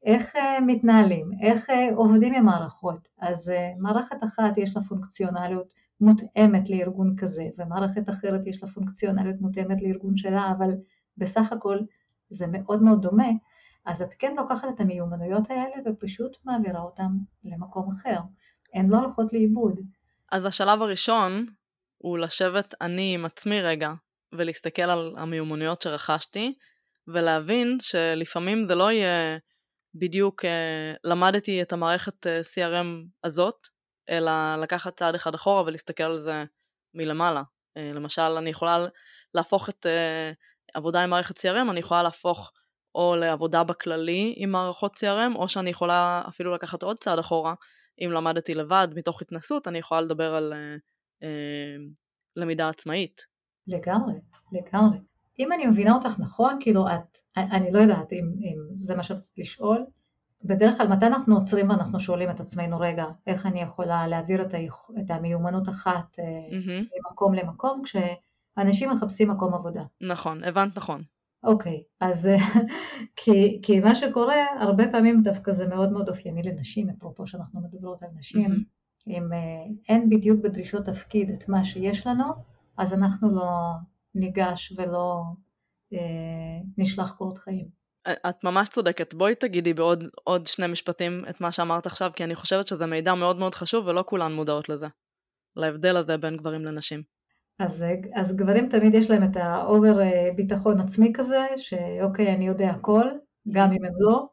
[0.04, 5.74] איך uh, מתנהלים, איך uh, עובדים עם מערכות, אז uh, מערכת אחת יש לה פונקציונליות
[6.00, 10.70] מותאמת לארגון כזה, ומערכת אחרת יש לה פונקציונליות מותאמת לארגון שלה, אבל
[11.16, 11.78] בסך הכל
[12.30, 13.28] זה מאוד מאוד דומה,
[13.86, 17.08] אז את כן לוקחת את המיומנויות האלה ופשוט מעבירה אותן
[17.44, 18.18] למקום אחר.
[18.74, 19.80] הן לא הולכות לאיבוד.
[20.32, 21.46] אז השלב הראשון
[21.98, 23.92] הוא לשבת אני עם עצמי רגע,
[24.32, 26.54] ולהסתכל על המיומנויות שרכשתי,
[27.08, 29.38] ולהבין שלפעמים זה לא יהיה
[29.94, 32.86] בדיוק אה, למדתי את המערכת אה, CRM
[33.24, 33.66] הזאת,
[34.10, 36.44] אלא לקחת צעד אחד אחורה ולהסתכל על זה
[36.94, 37.42] מלמעלה.
[37.76, 38.86] אה, למשל, אני יכולה
[39.34, 40.32] להפוך את אה,
[40.74, 42.52] עבודה עם מערכת CRM, אני יכולה להפוך
[42.94, 47.54] או לעבודה בכללי עם מערכות CRM, או שאני יכולה אפילו לקחת עוד צעד אחורה,
[48.00, 50.52] אם למדתי לבד מתוך התנסות, אני יכולה לדבר על
[51.22, 51.28] אה,
[52.36, 53.20] למידה עצמאית.
[53.66, 54.14] לגמרי,
[54.52, 54.98] לגמרי.
[55.38, 59.38] אם אני מבינה אותך נכון, כאילו את, אני לא יודעת אם, אם זה מה שרצית
[59.38, 59.86] לשאול,
[60.44, 64.54] בדרך כלל מתי אנחנו עוצרים ואנחנו שואלים את עצמנו, רגע, איך אני יכולה להעביר את,
[64.54, 64.90] היכ...
[65.00, 66.98] את המיומנות אחת mm-hmm.
[67.10, 69.82] ממקום למקום, כשאנשים מחפשים מקום עבודה.
[70.00, 71.02] נכון, הבנת נכון.
[71.44, 72.28] אוקיי, אז
[73.16, 78.02] כי, כי מה שקורה, הרבה פעמים דווקא זה מאוד מאוד אופייני לנשים, אפרופו שאנחנו מדברות
[78.02, 79.10] על נשים, mm-hmm.
[79.10, 79.28] אם
[79.88, 82.24] אין בדיוק בדרישות תפקיד את מה שיש לנו,
[82.76, 83.50] אז אנחנו לא
[84.14, 85.22] ניגש ולא
[85.92, 85.98] אה,
[86.78, 87.79] נשלח קורות חיים.
[88.08, 92.34] את ממש צודקת, בואי תגידי בעוד עוד שני משפטים את מה שאמרת עכשיו, כי אני
[92.34, 94.86] חושבת שזה מידע מאוד מאוד חשוב ולא כולן מודעות לזה,
[95.56, 97.02] להבדל הזה בין גברים לנשים.
[97.58, 97.84] אז,
[98.14, 99.98] אז גברים תמיד יש להם את ה over
[100.36, 103.04] ביטחון עצמי כזה, שאוקיי, אני יודע הכל,
[103.50, 104.26] גם אם הם לא,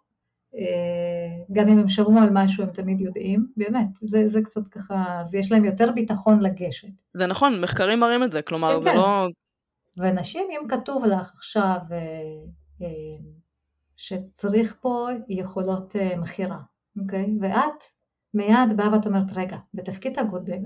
[1.51, 5.35] גם אם הם שמעו על משהו הם תמיד יודעים, באמת, זה, זה קצת ככה, אז
[5.35, 6.87] יש להם יותר ביטחון לגשת.
[7.13, 9.27] זה נכון, מחקרים מראים את זה, כלומר, כן, זה לא...
[9.97, 11.77] ונשים, אם כתוב לך עכשיו
[13.97, 16.59] שצריך פה יכולות מכירה,
[17.01, 17.33] אוקיי?
[17.41, 17.83] ואת
[18.33, 20.17] מיד באה ואת אומרת, רגע, בתפקיד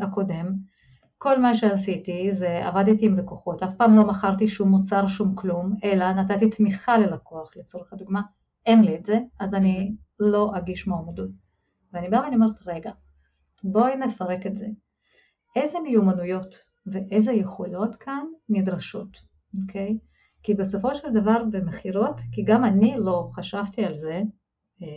[0.02, 0.56] הקודם,
[1.18, 5.76] כל מה שעשיתי זה עבדתי עם לקוחות, אף פעם לא מכרתי שום מוצר, שום כלום,
[5.84, 8.22] אלא נתתי תמיכה ללקוח, לצורך הדוגמה,
[8.66, 11.30] אין לי את זה, אז אני לא אגיש מועמדות.
[11.94, 12.92] ואני באה ואני אומרת, רגע,
[13.64, 14.68] בואי נפרק את זה.
[15.56, 16.56] איזה מיומנויות
[16.86, 19.18] ואיזה יכולות כאן נדרשות,
[19.62, 19.98] אוקיי?
[20.44, 24.22] כי בסופו של דבר במכירות, כי גם אני לא חשבתי על זה,
[24.82, 24.88] אה,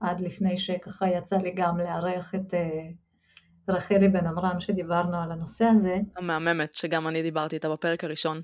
[0.00, 2.88] עד לפני שככה יצא לי גם לארח את אה,
[3.68, 5.96] רחלי בן עמרם שדיברנו על הנושא הזה.
[6.16, 8.42] המהממת, שגם אני דיברתי איתה בפרק הראשון.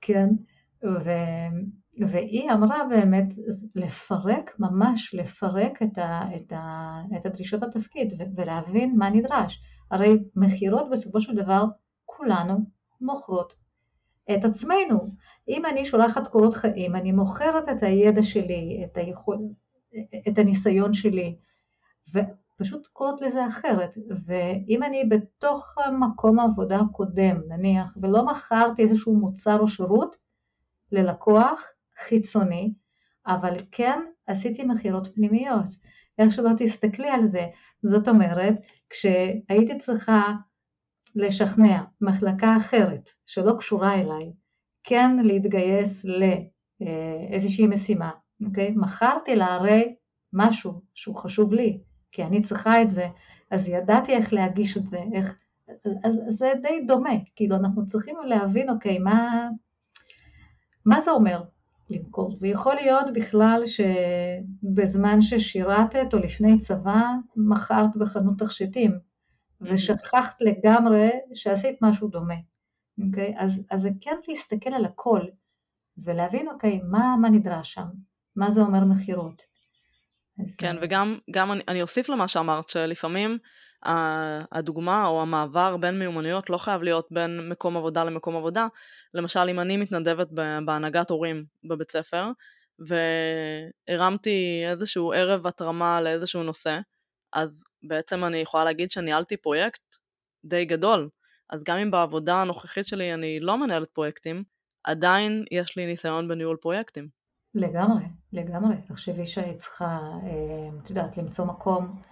[0.00, 0.28] כן,
[0.84, 1.10] ו...
[2.08, 3.34] והיא אמרה באמת
[3.74, 6.20] לפרק, ממש לפרק את, ה...
[6.36, 6.96] את, ה...
[7.16, 8.22] את הדרישות התפקיד.
[8.36, 9.62] ולהבין מה נדרש.
[9.90, 11.64] הרי מכירות בסופו של דבר
[12.04, 12.58] כולנו
[13.00, 13.61] מוכרות
[14.30, 15.14] את עצמנו.
[15.48, 19.38] אם אני שולחת קורות חיים, אני מוכרת את הידע שלי, את, היכול...
[20.28, 21.36] את הניסיון שלי,
[22.08, 23.94] ופשוט קוראת לזה אחרת.
[24.26, 30.16] ואם אני בתוך מקום העבודה הקודם, נניח, ולא מכרתי איזשהו מוצר או שירות
[30.92, 32.72] ללקוח חיצוני,
[33.26, 35.68] אבל כן עשיתי מכירות פנימיות.
[36.18, 37.46] איך שלא תסתכלי על זה.
[37.82, 38.54] זאת אומרת,
[38.90, 40.32] כשהייתי צריכה
[41.14, 44.32] לשכנע מחלקה אחרת שלא קשורה אליי,
[44.84, 48.10] כן להתגייס לאיזושהי משימה,
[48.46, 48.74] אוקיי?
[48.76, 49.94] מכרתי לה הרי
[50.32, 51.78] משהו שהוא חשוב לי,
[52.12, 53.08] כי אני צריכה את זה,
[53.50, 55.36] אז ידעתי איך להגיש את זה, איך...
[56.04, 59.48] אז זה די דומה, כאילו אנחנו צריכים להבין, אוקיי, מה,
[60.86, 61.42] מה זה אומר
[61.90, 62.38] למכור?
[62.40, 67.02] ויכול להיות בכלל שבזמן ששירתת או לפני צבא,
[67.36, 68.98] מכרת בחנות תכשיטים,
[69.64, 72.34] ושכחת לגמרי שעשית משהו דומה,
[73.06, 73.34] אוקיי?
[73.38, 75.20] אז, אז זה כן להסתכל על הכל,
[75.98, 77.86] ולהבין, אוקיי, מה, מה נדרש שם,
[78.36, 79.42] מה זה אומר מכירות.
[80.58, 83.38] כן, וגם גם אני, אני אוסיף למה שאמרת, שלפעמים
[84.52, 88.66] הדוגמה או המעבר בין מיומנויות לא חייב להיות בין מקום עבודה למקום עבודה.
[89.14, 90.28] למשל, אם אני מתנדבת
[90.64, 92.30] בהנהגת הורים בבית ספר,
[93.88, 96.78] והרמתי איזשהו ערב התרמה לאיזשהו נושא,
[97.32, 99.96] אז בעצם אני יכולה להגיד שניהלתי פרויקט
[100.44, 101.08] די גדול.
[101.50, 104.44] אז גם אם בעבודה הנוכחית שלי אני לא מנהלת פרויקטים,
[104.84, 107.08] עדיין יש לי ניסיון בניהול פרויקטים.
[107.54, 108.76] לגמרי, לגמרי.
[108.84, 112.02] תחשבי שהיית צריכה, אה, את יודעת, למצוא מקום.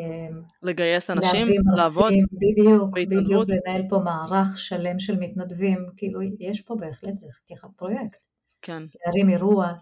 [0.00, 1.46] אה, לגייס אנשים,
[1.76, 2.12] לעבוד.
[2.32, 5.86] בדיוק, בדיוק, לנהל פה מערך שלם של מתנדבים.
[5.96, 8.18] כאילו, יש פה בהחלט, זה חתיכת פרויקט.
[8.62, 8.82] כן.
[9.06, 9.72] להרים אירוע.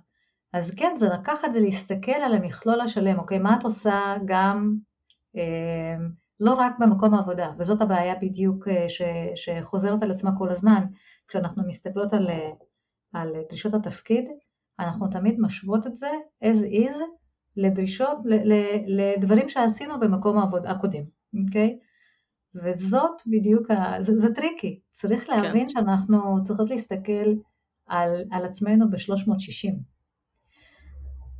[0.53, 3.19] אז כן, זה לקחת, זה להסתכל על המכלול השלם.
[3.19, 4.75] אוקיי, מה את עושה גם...
[5.37, 5.97] אה,
[6.41, 9.03] לא רק במקום העבודה, וזאת הבעיה בדיוק ש,
[9.35, 10.85] שחוזרת על עצמה כל הזמן,
[11.29, 12.31] כשאנחנו מסתכלות על,
[13.13, 14.25] על דרישות התפקיד,
[14.79, 16.11] אנחנו תמיד משוות את זה
[16.45, 16.97] as is
[17.57, 18.19] לדרישות,
[18.87, 21.05] לדברים שעשינו במקום העבודה הקודם,
[21.47, 21.79] אוקיי?
[22.55, 24.03] וזאת בדיוק, ה...
[24.03, 25.43] זה, זה tricky, צריך כן.
[25.43, 25.69] להבין כן.
[25.69, 27.35] שאנחנו צריכות להסתכל
[27.87, 29.75] על, על עצמנו ב-360.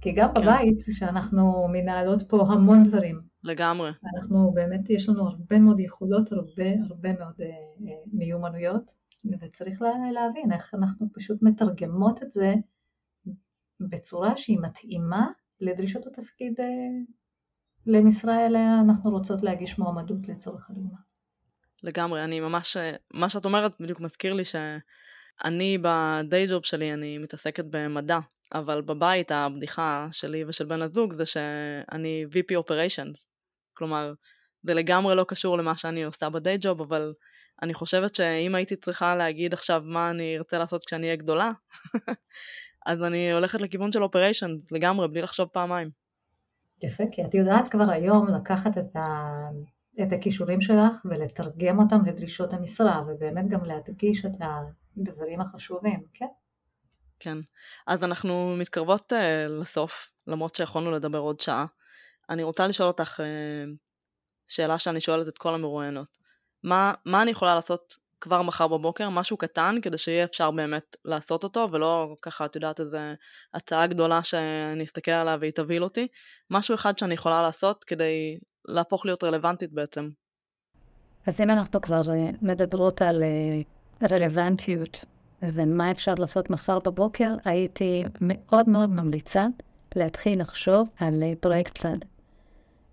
[0.05, 0.41] כי גם כן.
[0.41, 3.21] בבית, שאנחנו מנהלות פה המון דברים.
[3.45, 3.91] לגמרי.
[4.17, 8.91] אנחנו באמת, יש לנו הרבה מאוד יכולות, הרבה הרבה מאוד אה, אה, מיומנויות,
[9.41, 9.83] וצריך
[10.13, 12.55] להבין איך אנחנו פשוט מתרגמות את זה
[13.81, 15.27] בצורה שהיא מתאימה
[15.61, 16.67] לדרישות התפקיד אה,
[17.87, 20.99] למשרה אליה אנחנו רוצות להגיש מועמדות לצורך הדוגמה.
[21.83, 27.19] לגמרי, אני ממש, אה, מה שאת אומרת בדיוק מזכיר לי שאני בדיי ג'וב שלי אני
[27.19, 28.19] מתעסקת במדע,
[28.55, 33.25] אבל בבית הבדיחה שלי ושל בן הזוג זה שאני VP Operations,
[33.77, 34.13] כלומר
[34.63, 37.13] זה לגמרי לא קשור למה שאני עושה בדיי ג'וב, אבל
[37.63, 41.53] אני חושבת שאם הייתי צריכה להגיד עכשיו מה אני ארצה לעשות כשאני אהיה גדולה,
[42.87, 45.91] אז אני הולכת לכיוון של אופריישן לגמרי, בלי לחשוב פעמיים.
[46.83, 49.31] יפה, כי את יודעת כבר היום לקחת את, ה...
[50.03, 54.33] את הכישורים שלך ולתרגם אותם לדרישות המשרה, ובאמת גם להדגיש את
[54.97, 56.27] הדברים החשובים, כן?
[57.25, 57.39] כן.
[57.87, 59.17] אז אנחנו מתקרבות uh,
[59.49, 61.67] לסוף, למרות שיכולנו לדבר עוד שעה.
[62.31, 63.23] אני רוצה לשאול אותך uh,
[64.49, 66.19] שאלה שאני שואלת את כל המרואיינות.
[66.63, 71.45] מה, מה אני יכולה לעשות כבר מחר בבוקר, משהו קטן, כדי שיהיה אפשר באמת לעשות
[71.45, 72.99] אותו, ולא ככה, את יודעת, איזו
[73.55, 76.09] הצעה גדולה שאני אסתכל עליה והיא תבהיל אותי,
[76.51, 80.09] משהו אחד שאני יכולה לעשות כדי להפוך להיות רלוונטית בעצם.
[81.27, 83.23] אז אם אנחנו כבר אה, מדברות על
[84.11, 85.05] רלוונטיות
[85.53, 89.47] ומה אפשר לעשות מחר בבוקר, הייתי מאוד מאוד ממליצה
[89.97, 91.99] להתחיל לחשוב על אה, פרויקט צד.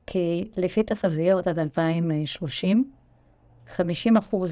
[0.07, 2.91] כי לפי תחזיות עד 2030,
[3.77, 3.79] 50%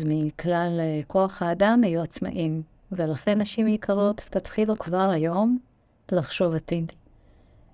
[0.05, 5.57] מכלל אה, כוח האדם יהיו עצמאים, ולכן נשים יקרות, תתחילו כבר היום
[6.11, 6.91] לחשוב עתיד.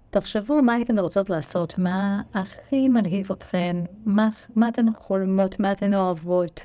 [0.10, 5.94] תחשבו מה הייתן רוצות לעשות, מה הכי מלהיב אתכן, מה, מה אתן חולמות, מה אתן
[5.94, 6.62] אוהבות,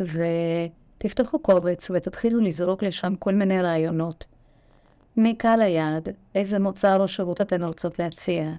[1.05, 4.25] ותפתחו קובץ ותתחילו לזרוק לשם כל מיני רעיונות.
[5.17, 8.51] מקהל היעד, איזה מוצר או שירות אתן רוצות להציע,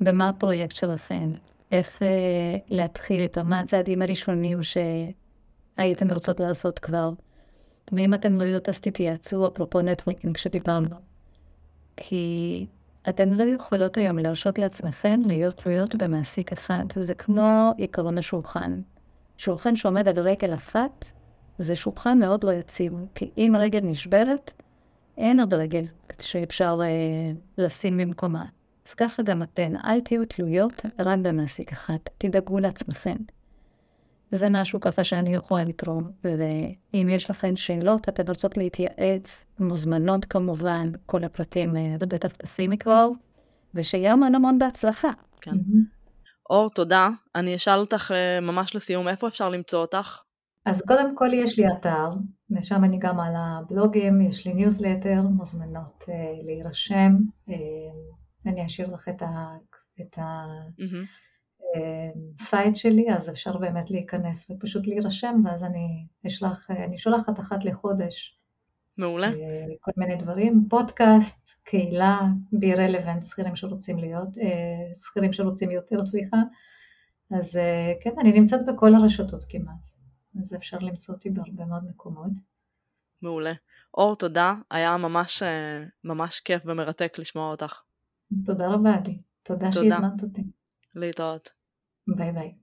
[0.00, 1.30] ומה הפרויקט שלכן,
[1.72, 4.76] איך אה, להתחיל איתו, מה הצעדים הראשונים ש...
[5.76, 7.10] הייתן רוצות לעשות כבר.
[7.92, 10.96] ואם אתן לא יודעות אז תתייעצו, אפרופו נטוורקינג שדיברנו.
[11.96, 12.66] כי
[13.08, 18.80] אתן לא יכולות היום להרשות לעצמכן להיות תלויות במעסיק אחד, וזה כמו עקרון השולחן.
[19.36, 21.06] שולחן שעומד על רגל אחת,
[21.62, 24.52] זה שולחן מאוד לא יציב, כי אם רגל נשברת,
[25.18, 25.84] אין עוד רגל
[26.20, 28.44] שאפשר אה, לשים במקומה.
[28.88, 33.16] אז ככה גם אתן, אל תהיו תלויות רק במעסיק אחד, תדאגו לעצמכן.
[34.32, 36.10] וזה משהו ככה שאני יכולה לתרום.
[36.24, 43.08] ואם יש לכן שאלות, אתן רוצות להתייעץ, מוזמנות כמובן, כל הפרטים אה, בטח תשימי כבר,
[43.74, 45.10] ושיהיה המון המון בהצלחה.
[45.40, 45.56] כן.
[46.50, 47.08] אור, תודה.
[47.34, 50.20] אני אשאל אותך אה, ממש לסיום, איפה אפשר למצוא אותך?
[50.66, 52.10] אז קודם כל יש לי אתר,
[52.50, 57.16] ושם אני גם מעלה בלוגים, יש לי ניוזלטר, מוזמנות uh, להירשם.
[57.48, 57.52] Uh,
[58.46, 59.56] אני אשאיר לך את ה...
[60.00, 60.44] את ה...
[60.78, 61.30] Mm-hmm.
[62.40, 68.40] site שלי, אז אפשר באמת להיכנס ופשוט להירשם, ואז אני אשלח, אני שולחת אחת לחודש.
[69.00, 69.26] מעולה.
[69.26, 72.20] אה, כל מיני דברים, פודקאסט, קהילה,
[72.52, 76.36] בי רלוונט, שכירים שרוצים להיות, אה, שכירים שרוצים יותר, סליחה.
[77.30, 79.84] אז אה, כן, אני נמצאת בכל הרשתות כמעט,
[80.38, 82.32] אז אפשר למצוא אותי בהרבה מאוד מקומות.
[83.22, 83.52] מעולה.
[83.94, 85.42] אור, תודה, היה ממש,
[86.04, 87.80] ממש כיף ומרתק לשמוע אותך.
[88.44, 89.18] תודה רבה, עדי.
[89.42, 89.96] תודה, תודה.
[89.96, 90.42] שהזמנת אותי.
[90.94, 91.50] להתראות.
[92.08, 92.54] ביי ביי.